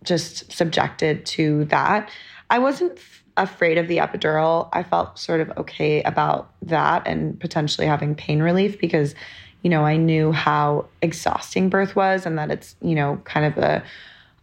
just 0.07 0.51
subjected 0.51 1.25
to 1.27 1.65
that. 1.65 2.09
I 2.49 2.59
wasn't 2.59 2.99
afraid 3.35 3.77
of 3.77 3.87
the 3.87 3.97
epidural. 3.97 4.69
I 4.73 4.83
felt 4.83 5.19
sort 5.19 5.41
of 5.41 5.51
okay 5.57 6.01
about 6.03 6.51
that 6.63 7.07
and 7.07 7.39
potentially 7.39 7.85
having 7.85 8.15
pain 8.15 8.41
relief 8.41 8.79
because, 8.79 9.13
you 9.61 9.69
know, 9.69 9.85
I 9.85 9.97
knew 9.97 10.31
how 10.31 10.87
exhausting 11.01 11.69
birth 11.69 11.95
was 11.95 12.25
and 12.25 12.37
that 12.37 12.51
it's, 12.51 12.75
you 12.81 12.95
know, 12.95 13.21
kind 13.25 13.45
of 13.45 13.63
a, 13.63 13.83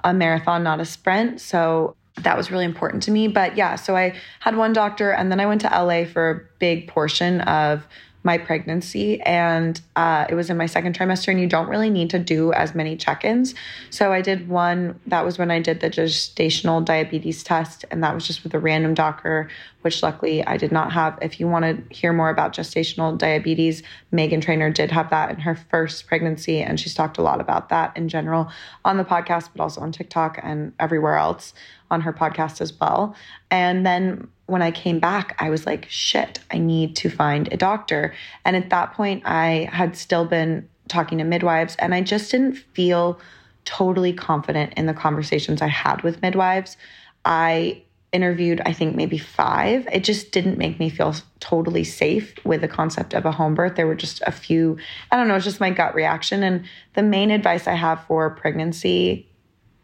a 0.05 0.15
marathon, 0.15 0.63
not 0.63 0.81
a 0.81 0.85
sprint. 0.85 1.41
So 1.41 1.97
that 2.19 2.37
was 2.37 2.51
really 2.51 2.65
important 2.65 3.03
to 3.05 3.11
me. 3.11 3.27
But 3.27 3.57
yeah, 3.57 3.75
so 3.75 3.97
I 3.97 4.15
had 4.41 4.57
one 4.57 4.73
doctor 4.73 5.11
and 5.11 5.31
then 5.33 5.41
I 5.41 5.47
went 5.47 5.61
to 5.63 5.69
LA 5.69 6.05
for 6.05 6.31
a 6.31 6.59
big 6.61 6.87
portion 6.87 7.41
of 7.43 7.87
my 8.25 8.39
pregnancy 8.39 9.21
and 9.21 9.83
uh, 9.97 10.25
it 10.31 10.35
was 10.35 10.49
in 10.49 10.57
my 10.57 10.65
second 10.65 10.99
trimester 10.99 11.29
and 11.29 11.39
you 11.39 11.47
don't 11.47 11.69
really 11.69 11.91
need 11.91 12.09
to 12.11 12.19
do 12.19 12.53
as 12.55 12.75
many 12.75 12.97
check-ins. 12.97 13.55
So 13.91 14.13
i 14.13 14.23
did 14.23 14.49
one 14.49 14.99
that 15.07 15.25
was 15.25 15.39
when 15.39 15.51
i 15.51 15.61
did 15.61 15.81
the 15.81 15.91
gestational 15.91 16.85
diabetes 16.85 17.45
test 17.45 17.85
and 17.91 18.03
that 18.03 18.15
was 18.15 18.27
just 18.27 18.43
with 18.43 18.55
a 18.55 18.59
random 18.59 18.95
doctor 18.95 19.49
which 19.83 20.03
luckily 20.03 20.45
i 20.47 20.57
did 20.57 20.73
not 20.73 20.93
have. 20.93 21.19
If 21.21 21.39
you 21.39 21.47
want 21.47 21.65
to 21.65 21.95
hear 21.95 22.13
more 22.13 22.31
about 22.31 22.55
gestational 22.55 23.17
diabetes 23.17 23.83
meghan 24.13 24.41
trainor 24.41 24.71
did 24.71 24.91
have 24.91 25.11
that 25.11 25.31
in 25.31 25.41
her 25.41 25.55
first 25.55 26.07
pregnancy 26.07 26.61
and 26.61 26.81
she's 26.81 26.95
talked 26.95 27.19
a 27.19 27.23
lot 27.23 27.41
about 27.41 27.69
that 27.69 27.95
in 27.97 28.09
general 28.09 28.51
on 28.85 28.97
the 28.97 29.05
podcast 29.05 29.51
but 29.55 29.63
also 29.63 29.83
on 29.83 29.93
tiktok 29.93 30.41
and 30.43 30.73
everywhere 30.81 31.17
else 31.17 31.53
on 31.95 32.03
her 32.03 32.13
podcast 32.13 32.61
as 32.61 32.79
well 32.79 33.15
and 33.51 33.87
then 33.87 34.29
when 34.47 34.63
I 34.63 34.71
came 34.71 34.99
back, 34.99 35.37
I 35.39 35.49
was 35.49 35.65
like, 35.65 35.87
shit, 35.89 36.39
I 36.51 36.59
need 36.59 36.97
to 36.97 37.09
find 37.09 37.51
a 37.53 37.57
doctor. 37.57 38.15
And 38.45 38.57
at 38.57 38.71
that 38.71 38.93
point, 38.93 39.23
I 39.25 39.69
had 39.73 39.97
still 39.97 40.27
been 40.27 40.69
talking 40.89 41.19
to 41.19 41.25
midwives, 41.25 41.77
and 41.77 41.95
I 41.95 42.03
just 42.03 42.31
didn't 42.31 42.57
feel 42.75 43.19
totally 43.65 44.13
confident 44.13 44.75
in 44.75 44.85
the 44.85 44.93
conversations 44.93 45.63
I 45.63 45.69
had 45.69 46.03
with 46.03 46.21
midwives. 46.21 46.77
I 47.25 47.83
interviewed, 48.13 48.61
I 48.67 48.75
think, 48.75 48.95
maybe 48.95 49.17
five. 49.17 49.89
It 49.91 50.05
just 50.05 50.31
didn't 50.31 50.59
make 50.59 50.79
me 50.79 50.91
feel 50.91 51.15
totally 51.41 51.83
safe 51.83 52.35
with 52.45 52.61
the 52.61 52.69
concept 52.69 53.15
of 53.15 53.25
a 53.25 53.33
home 53.33 53.55
birth. 53.55 53.77
There 53.77 53.87
were 53.87 53.95
just 53.95 54.23
a 54.27 54.31
few, 54.31 54.77
I 55.11 55.17
don't 55.17 55.27
know, 55.27 55.35
it's 55.37 55.45
just 55.45 55.59
my 55.59 55.71
gut 55.71 55.95
reaction. 55.95 56.43
And 56.43 56.67
the 56.93 57.03
main 57.03 57.31
advice 57.31 57.67
I 57.67 57.75
have 57.75 58.05
for 58.05 58.31
pregnancy 58.31 59.27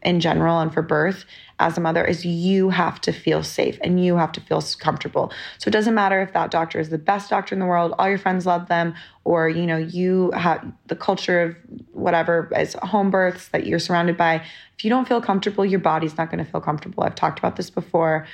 in 0.01 0.19
general 0.19 0.59
and 0.59 0.73
for 0.73 0.81
birth 0.81 1.25
as 1.61 1.77
a 1.77 1.81
mother 1.81 2.03
is 2.03 2.25
you 2.25 2.69
have 2.69 2.99
to 3.01 3.11
feel 3.11 3.43
safe 3.43 3.77
and 3.81 4.03
you 4.03 4.17
have 4.17 4.31
to 4.31 4.41
feel 4.41 4.61
comfortable. 4.79 5.31
So 5.59 5.69
it 5.69 5.71
doesn't 5.71 5.93
matter 5.93 6.21
if 6.21 6.33
that 6.33 6.49
doctor 6.49 6.79
is 6.79 6.89
the 6.89 6.97
best 6.97 7.29
doctor 7.29 7.53
in 7.53 7.59
the 7.59 7.67
world, 7.67 7.93
all 7.97 8.09
your 8.09 8.17
friends 8.17 8.45
love 8.45 8.67
them, 8.67 8.95
or 9.23 9.47
you 9.47 9.67
know, 9.67 9.77
you 9.77 10.31
have 10.31 10.65
the 10.87 10.95
culture 10.95 11.41
of 11.41 11.55
whatever 11.91 12.49
as 12.53 12.73
home 12.81 13.11
births 13.11 13.49
that 13.49 13.67
you're 13.67 13.79
surrounded 13.79 14.17
by. 14.17 14.43
If 14.77 14.83
you 14.83 14.89
don't 14.89 15.07
feel 15.07 15.21
comfortable, 15.21 15.63
your 15.63 15.79
body's 15.79 16.17
not 16.17 16.31
going 16.31 16.43
to 16.43 16.51
feel 16.51 16.61
comfortable. 16.61 17.03
I've 17.03 17.15
talked 17.15 17.37
about 17.37 17.55
this 17.55 17.69
before. 17.69 18.27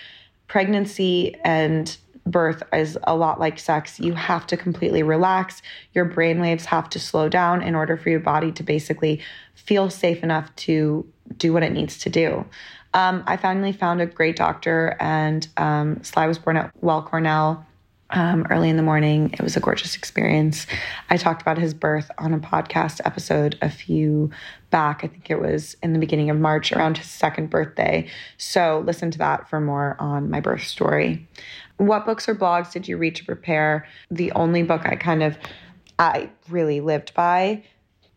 Pregnancy 0.47 1.35
and 1.43 1.97
birth 2.25 2.63
is 2.73 2.97
a 3.03 3.15
lot 3.15 3.39
like 3.39 3.59
sex. 3.59 3.99
You 3.99 4.13
have 4.13 4.47
to 4.47 4.57
completely 4.57 5.03
relax. 5.03 5.61
Your 5.93 6.05
brain 6.05 6.39
waves 6.39 6.65
have 6.65 6.89
to 6.91 6.99
slow 6.99 7.29
down 7.29 7.61
in 7.61 7.75
order 7.75 7.97
for 7.97 8.09
your 8.09 8.19
body 8.19 8.51
to 8.53 8.63
basically 8.63 9.21
feel 9.55 9.89
safe 9.89 10.23
enough 10.23 10.53
to 10.55 11.05
do 11.37 11.53
what 11.53 11.63
it 11.63 11.71
needs 11.71 11.99
to 11.99 12.09
do. 12.09 12.45
Um, 12.93 13.23
I 13.27 13.37
finally 13.37 13.73
found 13.73 14.01
a 14.01 14.05
great 14.05 14.35
doctor, 14.35 14.95
and 14.99 15.47
um, 15.57 16.03
Sly 16.03 16.27
was 16.27 16.39
born 16.39 16.57
at 16.57 16.71
Weill 16.81 17.03
Cornell 17.03 17.65
um, 18.11 18.47
early 18.49 18.69
in 18.69 18.77
the 18.77 18.83
morning. 18.83 19.31
It 19.33 19.41
was 19.41 19.57
a 19.57 19.59
gorgeous 19.59 19.95
experience. 19.95 20.65
I 21.09 21.17
talked 21.17 21.41
about 21.41 21.57
his 21.57 21.73
birth 21.73 22.09
on 22.17 22.33
a 22.33 22.39
podcast 22.39 23.01
episode 23.05 23.57
a 23.61 23.69
few 23.69 24.31
back. 24.69 25.03
I 25.03 25.07
think 25.07 25.29
it 25.29 25.41
was 25.41 25.75
in 25.83 25.93
the 25.93 25.99
beginning 25.99 26.29
of 26.29 26.37
March 26.37 26.71
around 26.71 26.97
his 26.97 27.09
second 27.09 27.49
birthday. 27.49 28.07
So 28.37 28.83
listen 28.85 29.11
to 29.11 29.17
that 29.19 29.49
for 29.49 29.59
more 29.59 29.97
on 29.99 30.29
my 30.29 30.39
birth 30.39 30.63
story. 30.63 31.27
What 31.77 32.05
books 32.05 32.27
or 32.27 32.35
blogs 32.35 32.71
did 32.71 32.87
you 32.87 32.97
read 32.97 33.15
to 33.15 33.25
prepare? 33.25 33.85
The 34.09 34.31
only 34.31 34.63
book 34.63 34.85
I 34.85 34.95
kind 34.95 35.21
of 35.21 35.37
I 35.99 36.29
really 36.49 36.79
lived 36.79 37.13
by 37.13 37.63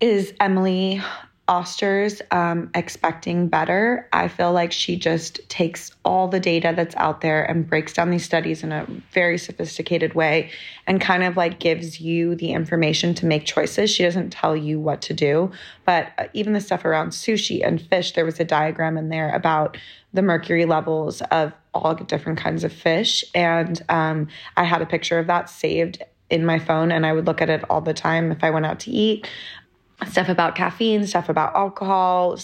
is 0.01 0.33
Emily 0.41 1.03
Oster's 1.51 2.23
um, 2.31 2.71
Expecting 2.77 3.49
Better. 3.49 4.09
I 4.13 4.29
feel 4.29 4.53
like 4.53 4.71
she 4.71 4.97
just 4.97 5.41
takes 5.49 5.91
all 6.05 6.29
the 6.29 6.39
data 6.39 6.73
that's 6.77 6.95
out 6.95 7.23
there 7.23 7.43
and 7.43 7.69
breaks 7.69 7.93
down 7.93 8.11
these 8.11 8.25
studies 8.25 8.63
in 8.63 8.71
a 8.71 8.87
very 9.11 9.37
sophisticated 9.37 10.15
way 10.15 10.53
and 10.87 11.01
kind 11.01 11.25
of 11.25 11.37
like 11.37 11.59
gives 11.59 12.01
you 12.01 12.37
the 12.37 12.53
information 12.53 13.15
to 13.15 13.27
make 13.27 13.47
choices. 13.47 13.91
She 13.91 14.05
doesn't 14.05 14.31
tell 14.31 14.57
you 14.57 14.79
what 14.79 15.03
to 15.03 15.13
do, 15.13 15.51
but 15.85 16.13
uh, 16.19 16.29
even 16.35 16.53
the 16.53 16.61
stuff 16.61 16.85
around 16.85 17.09
sushi 17.09 17.67
and 17.67 17.83
fish, 17.83 18.13
there 18.13 18.25
was 18.25 18.39
a 18.39 18.45
diagram 18.45 18.97
in 18.97 19.09
there 19.09 19.35
about 19.35 19.77
the 20.13 20.23
mercury 20.23 20.67
levels 20.67 21.21
of 21.33 21.53
all 21.75 21.97
different 21.97 22.39
kinds 22.39 22.63
of 22.63 22.73
fish. 22.73 23.25
And 23.35 23.83
um, 23.89 24.29
I 24.57 24.63
had 24.63 24.83
a 24.83 24.87
picture 24.87 25.19
of 25.19 25.27
that 25.27 25.51
saved 25.51 26.05
in 26.31 26.47
my 26.47 26.61
phone 26.61 26.93
and 26.93 27.05
I 27.05 27.13
would 27.13 27.27
look 27.27 27.43
at 27.43 27.51
it 27.51 27.69
all 27.69 27.81
the 27.81 27.93
time 27.93 28.31
if 28.31 28.45
I 28.45 28.51
went 28.51 28.65
out 28.65 28.79
to 28.81 28.91
eat 28.91 29.29
stuff 30.09 30.29
about 30.29 30.55
caffeine, 30.55 31.07
stuff 31.07 31.29
about 31.29 31.55
alcohol, 31.55 32.39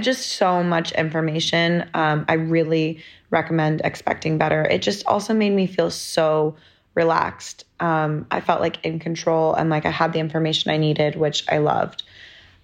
just 0.00 0.32
so 0.32 0.62
much 0.62 0.92
information. 0.92 1.88
Um, 1.94 2.24
I 2.28 2.34
really 2.34 3.02
recommend 3.30 3.80
expecting 3.84 4.38
better. 4.38 4.64
It 4.64 4.82
just 4.82 5.04
also 5.06 5.34
made 5.34 5.50
me 5.50 5.66
feel 5.66 5.90
so 5.90 6.56
relaxed. 6.94 7.64
Um, 7.80 8.26
I 8.30 8.40
felt 8.40 8.60
like 8.60 8.84
in 8.84 8.98
control 8.98 9.54
and 9.54 9.70
like 9.70 9.86
I 9.86 9.90
had 9.90 10.12
the 10.12 10.18
information 10.18 10.70
I 10.70 10.76
needed, 10.76 11.16
which 11.16 11.44
I 11.48 11.58
loved. 11.58 12.02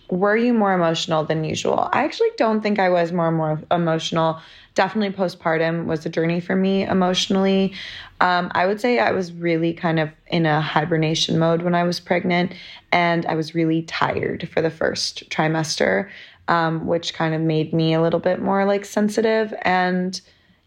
Were 0.09 0.37
you 0.37 0.55
more 0.55 0.73
emotional 0.73 1.25
than 1.25 1.45
usual? 1.45 1.89
I 1.93 2.05
actually 2.05 2.31
don't 2.37 2.61
think 2.61 2.79
I 2.79 2.91
was 2.91 3.13
more 3.13 3.33
more 3.33 3.61
emotional 3.71 4.41
definitely 4.77 5.17
postpartum 5.17 5.87
was 5.87 6.07
a 6.07 6.09
journey 6.09 6.39
for 6.39 6.55
me 6.55 6.85
emotionally. 6.85 7.73
Um, 8.21 8.53
I 8.55 8.67
would 8.67 8.81
say 8.81 9.01
I 9.01 9.11
was 9.11 9.33
really 9.33 9.73
kind 9.73 9.99
of 9.99 10.11
in 10.29 10.47
a 10.47 10.61
hibernation 10.61 11.39
mode 11.39 11.63
when 11.63 11.75
I 11.75 11.83
was 11.83 11.99
pregnant, 11.99 12.53
and 12.93 13.27
I 13.27 13.35
was 13.35 13.55
really 13.55 13.83
tired 13.83 14.49
for 14.53 14.63
the 14.63 14.71
first 14.71 15.29
trimester, 15.31 16.09
um, 16.47 16.87
which 16.87 17.15
kind 17.15 17.35
of 17.35 17.41
made 17.41 17.73
me 17.73 17.95
a 17.95 18.03
little 18.03 18.21
bit 18.21 18.41
more 18.41 18.65
like 18.65 18.85
sensitive. 18.85 19.53
And 19.63 20.21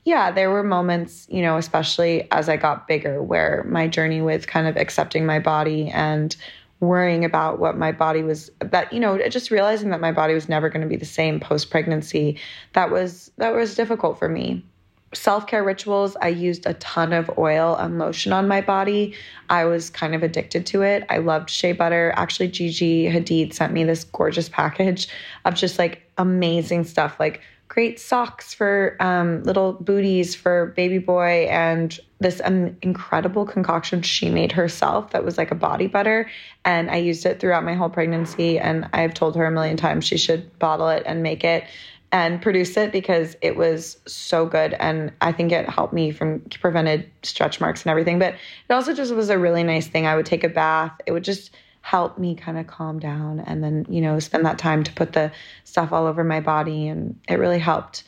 yeah, 0.05 0.31
there 0.31 0.49
were 0.49 0.63
moments, 0.63 1.27
you 1.29 1.41
know, 1.41 1.57
especially 1.57 2.27
as 2.31 2.49
I 2.49 2.57
got 2.57 2.87
bigger, 2.87 3.21
where 3.21 3.63
my 3.69 3.87
journey 3.87 4.21
with 4.21 4.47
kind 4.47 4.67
of 4.67 4.75
accepting 4.75 5.25
my 5.25 5.37
body 5.39 5.89
and 5.89 6.35
worrying 6.79 7.25
about 7.25 7.59
what 7.59 7.77
my 7.77 7.91
body 7.91 8.23
was 8.23 8.49
that 8.59 8.91
you 8.93 8.99
know 8.99 9.17
just 9.27 9.51
realizing 9.51 9.89
that 9.89 9.99
my 9.99 10.11
body 10.11 10.33
was 10.33 10.47
never 10.47 10.69
going 10.69 10.81
to 10.81 10.87
be 10.87 10.95
the 10.95 11.05
same 11.05 11.39
post 11.39 11.69
pregnancy 11.69 12.37
that 12.73 12.89
was 12.89 13.31
that 13.37 13.53
was 13.53 13.75
difficult 13.75 14.17
for 14.17 14.29
me. 14.29 14.63
Self-care 15.11 15.63
rituals 15.63 16.15
i 16.21 16.27
used 16.27 16.65
a 16.67 16.75
ton 16.75 17.13
of 17.13 17.31
oil 17.37 17.75
and 17.75 17.97
lotion 17.97 18.31
on 18.31 18.47
my 18.47 18.61
body. 18.61 19.15
I 19.49 19.65
was 19.65 19.89
kind 19.89 20.13
of 20.13 20.23
addicted 20.23 20.65
to 20.67 20.83
it. 20.83 21.03
I 21.09 21.17
loved 21.17 21.49
shea 21.49 21.73
butter. 21.73 22.13
Actually 22.15 22.49
gigi 22.49 23.05
hadid 23.05 23.53
sent 23.53 23.73
me 23.73 23.83
this 23.83 24.03
gorgeous 24.03 24.49
package 24.49 25.09
of 25.45 25.55
just 25.55 25.79
like 25.79 26.03
amazing 26.17 26.83
stuff 26.83 27.19
like 27.19 27.41
great 27.69 27.99
socks 27.99 28.53
for 28.53 28.97
um, 28.99 29.43
little 29.43 29.73
booties 29.73 30.35
for 30.35 30.73
baby 30.75 30.97
boy 30.97 31.47
and 31.49 31.99
this 32.19 32.41
um, 32.43 32.75
incredible 32.81 33.45
concoction 33.45 34.01
she 34.01 34.27
made 34.27 34.51
herself 34.51 35.11
that 35.11 35.23
was 35.23 35.37
like 35.37 35.51
a 35.51 35.55
body 35.55 35.87
butter. 35.87 36.29
And 36.65 36.89
i 36.89 36.97
used 36.97 37.25
it 37.25 37.39
throughout 37.39 37.63
my 37.63 37.75
whole 37.75 37.89
pregnancy 37.89 38.59
and 38.59 38.89
i've 38.91 39.13
told 39.13 39.35
her 39.35 39.45
a 39.45 39.51
million 39.51 39.77
times 39.77 40.05
she 40.05 40.17
should 40.17 40.57
bottle 40.59 40.89
it 40.89 41.03
and 41.05 41.23
make 41.23 41.43
it 41.43 41.63
and 42.11 42.41
produce 42.41 42.75
it 42.75 42.91
because 42.91 43.35
it 43.43 43.55
was 43.55 43.97
so 44.07 44.47
good. 44.47 44.73
And 44.73 45.13
i 45.21 45.31
think 45.31 45.51
it 45.51 45.69
helped 45.69 45.93
me 45.93 46.11
from 46.11 46.41
prevented 46.59 47.09
stretch 47.21 47.61
marks 47.61 47.83
and 47.83 47.91
everything. 47.91 48.17
But 48.17 48.33
it 48.33 48.73
also 48.73 48.95
just 48.95 49.13
was 49.13 49.29
a 49.29 49.37
really 49.37 49.63
nice 49.63 49.87
thing. 49.87 50.07
I 50.07 50.15
would 50.15 50.25
take 50.25 50.43
a 50.43 50.49
bath. 50.49 50.99
It 51.05 51.11
would 51.11 51.23
just 51.23 51.51
help 51.89 52.19
me 52.19 52.35
kind 52.35 52.59
of 52.59 52.67
calm 52.67 52.99
down 52.99 53.39
and 53.39 53.63
then 53.63 53.83
you 53.89 53.99
know 53.99 54.19
spend 54.19 54.45
that 54.45 54.59
time 54.59 54.83
to 54.83 54.93
put 54.93 55.13
the 55.13 55.31
stuff 55.63 55.91
all 55.91 56.05
over 56.05 56.23
my 56.23 56.39
body 56.39 56.87
and 56.87 57.19
it 57.27 57.35
really 57.35 57.57
helped 57.57 58.03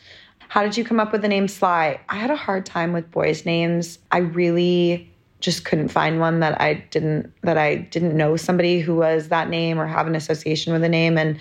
how 0.51 0.61
did 0.61 0.75
you 0.75 0.83
come 0.83 0.99
up 0.99 1.13
with 1.13 1.21
the 1.21 1.29
name 1.29 1.47
Sly? 1.47 1.97
I 2.09 2.15
had 2.15 2.29
a 2.29 2.35
hard 2.35 2.65
time 2.65 2.91
with 2.91 3.09
boys' 3.09 3.45
names. 3.45 3.99
I 4.11 4.17
really 4.17 5.09
just 5.39 5.63
couldn't 5.63 5.87
find 5.87 6.19
one 6.19 6.41
that 6.41 6.59
I 6.59 6.73
didn't 6.73 7.31
that 7.41 7.57
I 7.57 7.75
didn't 7.75 8.17
know 8.17 8.35
somebody 8.35 8.81
who 8.81 8.97
was 8.97 9.29
that 9.29 9.49
name 9.49 9.79
or 9.79 9.87
have 9.87 10.07
an 10.07 10.15
association 10.15 10.73
with 10.73 10.81
the 10.81 10.89
name 10.89 11.17
and 11.17 11.39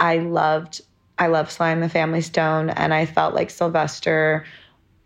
I 0.00 0.18
loved 0.18 0.80
I 1.20 1.28
love 1.28 1.52
Sly 1.52 1.70
and 1.70 1.82
the 1.82 1.88
Family 1.88 2.20
Stone 2.20 2.70
and 2.70 2.92
I 2.92 3.06
felt 3.06 3.32
like 3.32 3.50
Sylvester 3.50 4.44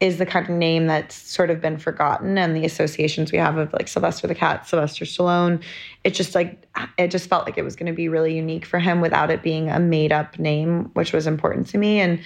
is 0.03 0.19
the 0.19 0.27
kind 0.27 0.45
of 0.45 0.51
name 0.51 0.89
that's 0.89 1.15
sort 1.15 1.49
of 1.49 1.61
been 1.61 1.79
forgotten 1.79 2.37
and 2.37 2.57
the 2.57 2.65
associations 2.65 3.31
we 3.31 3.39
have 3.39 3.57
of 3.57 3.73
like 3.73 3.87
Sylvester 3.87 4.27
the 4.27 4.35
cat, 4.35 4.67
Sylvester 4.67 5.05
Stallone. 5.05 5.63
It 6.03 6.11
just 6.11 6.35
like 6.35 6.67
it 6.99 7.13
just 7.13 7.29
felt 7.29 7.47
like 7.47 7.57
it 7.57 7.63
was 7.63 7.77
going 7.77 7.87
to 7.87 7.93
be 7.93 8.09
really 8.09 8.35
unique 8.35 8.67
for 8.67 8.81
him 8.81 9.01
without 9.01 9.31
it 9.31 9.45
being 9.45 9.71
a 9.71 9.79
made 9.79 10.11
up 10.11 10.41
name, 10.41 10.91
which 10.95 11.13
was 11.13 11.29
important 11.29 11.69
to 11.69 11.79
me 11.79 12.01
and 12.01 12.21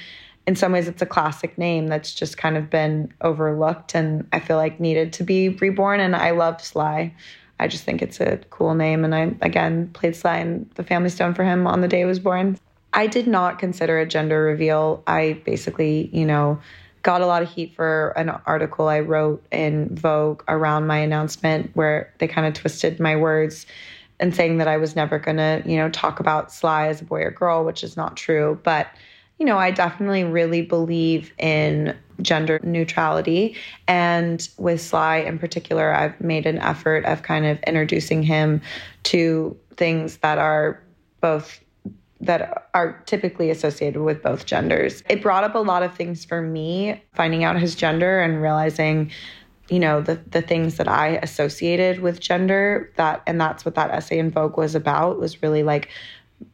in 0.47 0.57
some 0.57 0.73
ways 0.73 0.89
it's 0.89 1.03
a 1.03 1.07
classic 1.07 1.59
name 1.59 1.87
that's 1.87 2.15
just 2.15 2.39
kind 2.39 2.57
of 2.57 2.71
been 2.71 3.13
overlooked 3.21 3.95
and 3.95 4.27
I 4.33 4.41
feel 4.41 4.57
like 4.57 4.81
needed 4.81 5.13
to 5.15 5.23
be 5.23 5.51
reborn. 5.51 6.01
And 6.01 6.17
I 6.17 6.31
loved 6.31 6.63
Sly. 6.63 7.13
I 7.61 7.69
just 7.69 7.85
think 7.85 8.01
it's 8.01 8.21
a 8.21 8.39
cool 8.49 8.75
name. 8.75 9.05
And 9.05 9.15
I, 9.15 9.35
again, 9.43 9.91
played 9.93 10.17
Sly 10.17 10.39
in 10.39 10.71
the 10.77 10.83
Family 10.83 11.11
Stone 11.11 11.35
for 11.35 11.45
him 11.45 11.67
on 11.67 11.83
the 11.83 11.89
day 11.89 11.99
he 11.99 12.05
was 12.07 12.21
born. 12.21 12.59
I 12.95 13.07
did 13.07 13.27
not 13.27 13.59
consider 13.59 13.99
a 13.99 14.07
gender 14.07 14.43
reveal. 14.43 15.03
I 15.07 15.43
basically, 15.45 16.09
you 16.13 16.25
know, 16.25 16.61
got 17.07 17.21
a 17.21 17.27
lot 17.27 17.41
of 17.41 17.49
heat 17.49 17.73
for 17.77 18.13
an 18.17 18.29
article 18.47 18.89
I 18.89 18.99
wrote 18.99 19.47
in 19.53 19.95
Vogue 19.95 20.43
around 20.49 20.89
my 20.89 20.99
announcement 20.99 21.71
where 21.75 22.13
they 22.19 22.27
kind 22.27 22.49
of 22.49 22.55
twisted 22.55 22.99
my 22.99 23.15
words 23.15 23.65
and 24.19 24.35
saying 24.35 24.59
that 24.59 24.67
I 24.67 24.77
was 24.77 24.97
never 24.97 25.21
going 25.21 25.37
to, 25.37 25.63
you 25.65 25.77
know, 25.77 25.89
talk 25.89 26.19
about 26.19 26.53
Sly 26.53 26.89
as 26.89 27.01
a 27.01 27.05
boy 27.05 27.21
or 27.23 27.31
girl, 27.31 27.65
which 27.65 27.85
is 27.85 27.97
not 27.97 28.17
true. 28.17 28.59
But 28.65 28.89
you 29.39 29.47
know, 29.47 29.57
I 29.57 29.71
definitely 29.71 30.25
really 30.25 30.63
believe 30.63 31.31
in 31.39 31.97
gender 32.23 32.59
neutrality. 32.65 33.55
And 33.87 34.49
with 34.57 34.81
Sly 34.81 35.19
in 35.19 35.39
particular, 35.39 35.93
I've 35.93 36.21
made 36.21 36.45
an 36.45 36.59
effort 36.59 37.05
of 37.05 37.23
kind 37.23 37.47
of 37.47 37.61
introducing 37.69 38.23
him 38.25 38.63
to 39.05 39.57
things 39.77 40.17
that 40.19 40.39
are 40.39 40.83
both 41.21 41.61
that 42.21 42.69
are 42.75 43.03
typically 43.07 43.51
associated 43.51 44.01
with 44.01 44.23
both 44.23 44.47
genders. 44.47 45.03
It 45.09 45.23
brought 45.23 45.45
up 45.45 45.55
a 45.55 45.59
lot 45.59 45.83
of 45.83 45.95
things 45.95 46.25
for 46.25 46.41
me, 46.41 47.03
finding 47.15 47.45
out 47.45 47.59
his 47.59 47.75
gender 47.75 48.21
and 48.21 48.41
realizing 48.41 49.11
you 49.69 49.81
know 49.81 50.01
the 50.01 50.21
the 50.31 50.43
things 50.43 50.77
that 50.77 50.89
I 50.89 51.19
associated 51.23 52.01
with 52.01 52.21
gender 52.21 52.93
that 52.97 53.23
and 53.27 53.41
that's 53.41 53.65
what 53.65 53.75
that 53.75 53.91
essay 53.91 54.19
in 54.19 54.31
Vogue 54.31 54.57
was 54.57 54.75
about 54.75 55.19
was 55.19 55.43
really 55.43 55.63
like 55.63 55.89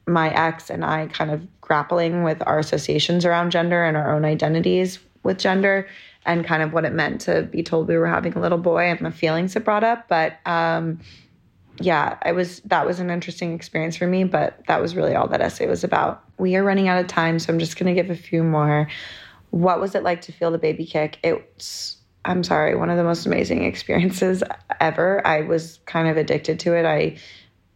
my 0.07 0.33
ex 0.35 0.71
and 0.71 0.85
I 0.85 1.07
kind 1.09 1.31
of 1.31 1.47
grappling 1.61 2.23
with 2.23 2.43
our 2.47 2.59
associations 2.59 3.25
around 3.25 3.51
gender 3.51 3.85
and 3.85 3.97
our 3.97 4.15
own 4.15 4.25
identities 4.25 4.99
with 5.23 5.39
gender 5.39 5.89
and 6.25 6.45
kind 6.45 6.63
of 6.63 6.73
what 6.73 6.85
it 6.85 6.93
meant 6.93 7.21
to 7.23 7.43
be 7.43 7.63
told 7.63 7.89
we 7.89 7.97
were 7.97 8.07
having 8.07 8.33
a 8.35 8.41
little 8.41 8.59
boy 8.59 8.85
and 8.85 9.01
the 9.01 9.11
feelings 9.11 9.57
it 9.57 9.65
brought 9.65 9.85
up 9.85 10.09
but 10.09 10.39
um 10.47 10.99
yeah, 11.81 12.19
I 12.23 12.33
was 12.33 12.61
that 12.67 12.87
was 12.87 13.01
an 13.01 13.11
interesting 13.11 13.55
experience 13.55 13.97
for 13.97 14.07
me, 14.07 14.25
but 14.25 14.65
that 14.67 14.81
was 14.81 14.95
really 14.95 15.15
all 15.15 15.29
that 15.29 15.41
essay 15.41 15.67
was 15.67 15.85
about. 15.85 16.23
We 16.39 16.57
are 16.57 16.63
running 16.63 16.89
out 16.89 17.01
of 17.01 17.07
time, 17.07 17.39
so 17.39 17.53
I'm 17.53 17.59
just 17.59 17.79
going 17.79 17.95
to 17.95 18.01
give 18.01 18.11
a 18.11 18.21
few 18.21 18.43
more. 18.43 18.89
What 19.51 19.81
was 19.81 19.95
it 19.95 20.03
like 20.03 20.23
to 20.23 20.33
feel 20.33 20.51
the 20.51 20.59
baby 20.59 20.85
kick? 20.85 21.19
It's 21.23 21.97
I'm 22.25 22.45
sorry, 22.45 22.77
one 22.77 22.91
of 22.91 22.97
the 22.97 23.05
most 23.05 23.27
amazing 23.27 23.65
experiences 23.73 24.43
ever. 24.81 25.27
I 25.27 25.43
was 25.43 25.81
kind 25.87 26.09
of 26.09 26.17
addicted 26.17 26.61
to 26.61 26.75
it. 26.75 26.85
I 26.85 27.17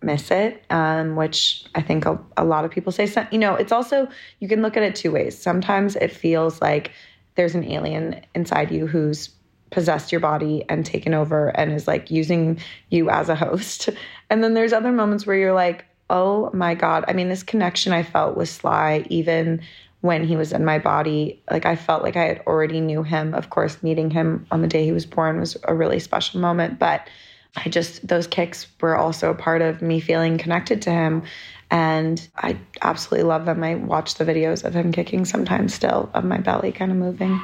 miss 0.03 0.31
it, 0.31 0.63
um, 0.71 1.17
which 1.17 1.65
I 1.75 1.83
think 1.83 2.07
a, 2.07 2.19
a 2.37 2.45
lot 2.45 2.65
of 2.65 2.71
people 2.71 2.93
say. 2.93 3.11
You 3.33 3.39
know, 3.39 3.55
it's 3.55 3.73
also 3.73 4.09
you 4.41 4.49
can 4.49 4.63
look 4.63 4.77
at 4.77 4.83
it 4.83 4.95
two 4.95 5.11
ways. 5.11 5.39
Sometimes 5.39 5.97
it 5.97 6.13
feels 6.13 6.61
like 6.61 6.93
there's 7.35 7.55
an 7.55 7.65
alien 7.65 8.21
inside 8.35 8.71
you 8.71 8.87
who's 8.87 9.31
possessed 9.71 10.13
your 10.13 10.21
body 10.21 10.65
and 10.69 10.87
taken 10.87 11.15
over 11.15 11.49
and 11.49 11.73
is 11.73 11.89
like 11.89 12.11
using 12.11 12.59
you 12.91 13.11
as 13.11 13.29
a 13.29 13.35
host. 13.35 13.89
And 14.29 14.43
then 14.43 14.55
there's 14.55 14.73
other 14.73 14.91
moments 14.91 15.25
where 15.25 15.37
you're 15.37 15.53
like, 15.53 15.85
oh 16.11 16.51
my 16.53 16.75
God. 16.75 17.05
I 17.07 17.13
mean, 17.13 17.29
this 17.29 17.45
connection 17.45 17.93
I 17.93 18.03
felt 18.03 18.37
with 18.37 18.49
Sly, 18.49 19.07
even 19.09 19.61
when 20.01 20.25
he 20.25 20.35
was 20.35 20.53
in 20.53 20.65
my 20.65 20.81
body, 20.81 21.41
like 21.49 21.65
I 21.65 21.77
felt 21.77 22.03
like 22.03 22.17
I 22.17 22.25
had 22.25 22.43
already 22.47 22.81
knew 22.81 23.05
him. 23.05 23.35
Of 23.35 23.51
course, 23.51 23.83
meeting 23.85 24.11
him 24.11 24.47
on 24.51 24.63
the 24.63 24.69
day 24.69 24.85
he 24.85 24.91
was 24.91 25.07
born 25.07 25.39
was 25.39 25.57
a 25.63 25.75
really 25.75 26.01
special 26.01 26.41
moment, 26.41 26.81
but 26.81 27.09
I 27.57 27.69
just, 27.69 28.07
those 28.07 28.27
kicks 28.27 28.67
were 28.81 28.97
also 28.97 29.31
a 29.31 29.35
part 29.35 29.63
of 29.63 29.81
me 29.81 30.01
feeling 30.01 30.39
connected 30.39 30.83
to 30.83 30.91
him. 30.91 31.23
And 31.71 32.27
I 32.37 32.59
absolutely 32.83 33.29
love 33.29 33.45
them. 33.45 33.65
I 33.65 33.75
watch 33.75 34.15
the 34.15 34.25
videos 34.25 34.65
of 34.65 34.75
him 34.75 34.93
kicking 34.93 35.25
sometimes 35.25 35.75
still, 35.75 36.11
of 36.15 36.25
my 36.25 36.39
belly 36.39 36.71
kind 36.71 36.93
of 36.93 36.99
moving. 36.99 37.41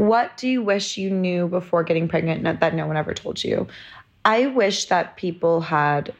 What 0.00 0.38
do 0.38 0.48
you 0.48 0.62
wish 0.62 0.96
you 0.96 1.10
knew 1.10 1.46
before 1.46 1.84
getting 1.84 2.08
pregnant 2.08 2.60
that 2.60 2.74
no 2.74 2.86
one 2.86 2.96
ever 2.96 3.12
told 3.12 3.44
you? 3.44 3.66
I 4.24 4.46
wish 4.46 4.86
that 4.86 5.18
people 5.18 5.60
had 5.60 6.14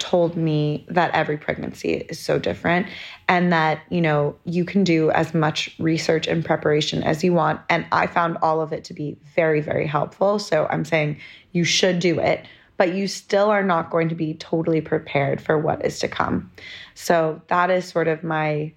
told 0.00 0.36
me 0.36 0.84
that 0.88 1.14
every 1.14 1.36
pregnancy 1.36 1.92
is 1.92 2.18
so 2.18 2.40
different 2.40 2.88
and 3.28 3.52
that, 3.52 3.82
you 3.90 4.00
know, 4.00 4.34
you 4.44 4.64
can 4.64 4.82
do 4.82 5.12
as 5.12 5.34
much 5.34 5.72
research 5.78 6.26
and 6.26 6.44
preparation 6.44 7.04
as 7.04 7.22
you 7.22 7.32
want. 7.32 7.60
And 7.70 7.86
I 7.92 8.08
found 8.08 8.38
all 8.42 8.60
of 8.60 8.72
it 8.72 8.82
to 8.84 8.94
be 8.94 9.16
very, 9.36 9.60
very 9.60 9.86
helpful. 9.86 10.40
So 10.40 10.66
I'm 10.68 10.84
saying 10.84 11.18
you 11.52 11.62
should 11.62 12.00
do 12.00 12.18
it, 12.18 12.44
but 12.76 12.92
you 12.92 13.06
still 13.06 13.50
are 13.50 13.62
not 13.62 13.90
going 13.90 14.08
to 14.08 14.16
be 14.16 14.34
totally 14.34 14.80
prepared 14.80 15.40
for 15.40 15.56
what 15.56 15.84
is 15.84 16.00
to 16.00 16.08
come. 16.08 16.50
So 16.96 17.40
that 17.46 17.70
is 17.70 17.84
sort 17.84 18.08
of 18.08 18.24
my 18.24 18.72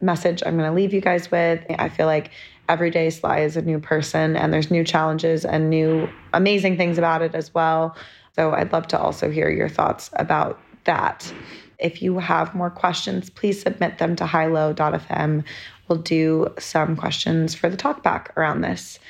message 0.00 0.42
I'm 0.46 0.56
going 0.56 0.70
to 0.70 0.74
leave 0.74 0.94
you 0.94 1.02
guys 1.02 1.30
with. 1.30 1.62
I 1.78 1.90
feel 1.90 2.06
like 2.06 2.30
every 2.70 2.90
day 2.90 3.10
Sly 3.10 3.40
is 3.40 3.56
a 3.56 3.62
new 3.62 3.80
person 3.80 4.36
and 4.36 4.52
there's 4.52 4.70
new 4.70 4.84
challenges 4.84 5.44
and 5.44 5.68
new 5.68 6.08
amazing 6.32 6.76
things 6.76 6.98
about 6.98 7.20
it 7.20 7.34
as 7.34 7.52
well. 7.52 7.96
So 8.36 8.52
I'd 8.52 8.72
love 8.72 8.86
to 8.88 8.98
also 8.98 9.28
hear 9.28 9.50
your 9.50 9.68
thoughts 9.68 10.08
about 10.14 10.60
that. 10.84 11.32
If 11.80 12.00
you 12.00 12.20
have 12.20 12.54
more 12.54 12.70
questions, 12.70 13.28
please 13.28 13.60
submit 13.60 13.98
them 13.98 14.14
to 14.16 14.24
highlow.fm. 14.24 15.44
We'll 15.88 15.98
do 15.98 16.46
some 16.60 16.94
questions 16.94 17.56
for 17.56 17.68
the 17.68 17.76
talkback 17.76 18.36
around 18.36 18.60
this. 18.60 19.00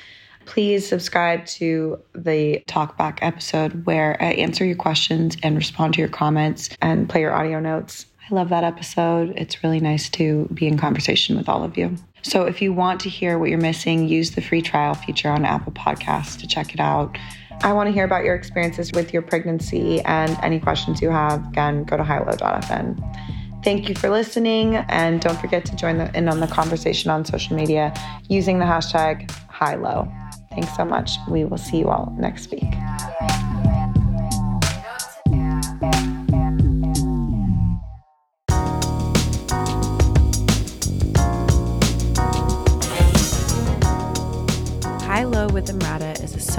Please 0.45 0.87
subscribe 0.87 1.45
to 1.45 1.99
the 2.15 2.63
talkback 2.67 3.19
episode 3.21 3.85
where 3.85 4.17
I 4.19 4.31
answer 4.33 4.65
your 4.65 4.75
questions 4.75 5.37
and 5.43 5.55
respond 5.55 5.93
to 5.93 5.99
your 5.99 6.09
comments 6.09 6.69
and 6.81 7.07
play 7.07 7.21
your 7.21 7.33
audio 7.33 7.59
notes. 7.59 8.07
I 8.27 8.33
love 8.33 8.49
that 8.49 8.63
episode. 8.63 9.33
It's 9.37 9.63
really 9.63 9.79
nice 9.79 10.09
to 10.11 10.49
be 10.51 10.65
in 10.67 10.79
conversation 10.79 11.37
with 11.37 11.47
all 11.47 11.63
of 11.63 11.77
you. 11.77 11.95
So 12.23 12.45
if 12.45 12.61
you 12.61 12.71
want 12.71 12.99
to 13.01 13.09
hear 13.09 13.39
what 13.39 13.49
you're 13.49 13.57
missing, 13.59 14.07
use 14.07 14.31
the 14.31 14.41
free 14.41 14.61
trial 14.61 14.93
feature 14.93 15.29
on 15.29 15.45
Apple 15.45 15.71
Podcasts 15.71 16.39
to 16.39 16.47
check 16.47 16.73
it 16.73 16.79
out. 16.79 17.17
I 17.63 17.73
want 17.73 17.87
to 17.87 17.93
hear 17.93 18.05
about 18.05 18.23
your 18.23 18.35
experiences 18.35 18.91
with 18.91 19.13
your 19.13 19.21
pregnancy 19.21 20.01
and 20.01 20.37
any 20.41 20.59
questions 20.59 21.01
you 21.01 21.09
have. 21.09 21.47
Again, 21.47 21.83
go 21.83 21.97
to 21.97 22.03
highlow.fm. 22.03 23.63
Thank 23.63 23.89
you 23.89 23.93
for 23.93 24.09
listening, 24.09 24.77
and 24.77 25.21
don't 25.21 25.39
forget 25.39 25.65
to 25.65 25.75
join 25.75 25.99
the, 25.99 26.15
in 26.17 26.27
on 26.27 26.39
the 26.39 26.47
conversation 26.47 27.11
on 27.11 27.23
social 27.25 27.55
media 27.55 27.93
using 28.27 28.57
the 28.57 28.65
hashtag 28.65 29.29
HighLow. 29.49 30.11
Thanks 30.49 30.75
so 30.75 30.83
much. 30.83 31.11
We 31.29 31.45
will 31.45 31.59
see 31.59 31.77
you 31.77 31.89
all 31.89 32.11
next 32.17 32.49
week. 32.51 32.63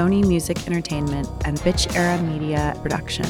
Sony 0.02 0.26
Music 0.26 0.66
Entertainment 0.66 1.28
and 1.44 1.56
Bitch 1.60 1.94
Era 1.94 2.20
Media 2.20 2.76
production. 2.82 3.24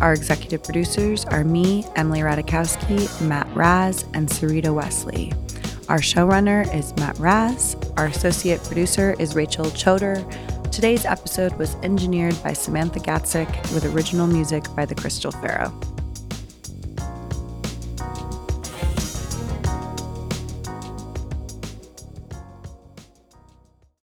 Our 0.00 0.14
executive 0.14 0.62
producers 0.62 1.26
are 1.26 1.44
me, 1.44 1.84
Emily 1.96 2.20
Ratajkowski, 2.20 3.20
Matt 3.20 3.46
Raz, 3.54 4.06
and 4.14 4.26
Sarita 4.26 4.74
Wesley. 4.74 5.34
Our 5.90 5.98
showrunner 5.98 6.74
is 6.74 6.96
Matt 6.96 7.18
Raz. 7.18 7.76
Our 7.98 8.06
associate 8.06 8.64
producer 8.64 9.16
is 9.18 9.34
Rachel 9.34 9.66
Choder. 9.66 10.24
Today's 10.72 11.04
episode 11.04 11.52
was 11.58 11.74
engineered 11.82 12.42
by 12.42 12.54
Samantha 12.54 13.00
Gatzik 13.00 13.52
with 13.74 13.84
original 13.94 14.26
music 14.26 14.64
by 14.74 14.86
The 14.86 14.94
Crystal 14.94 15.30
Pharaoh. 15.30 15.78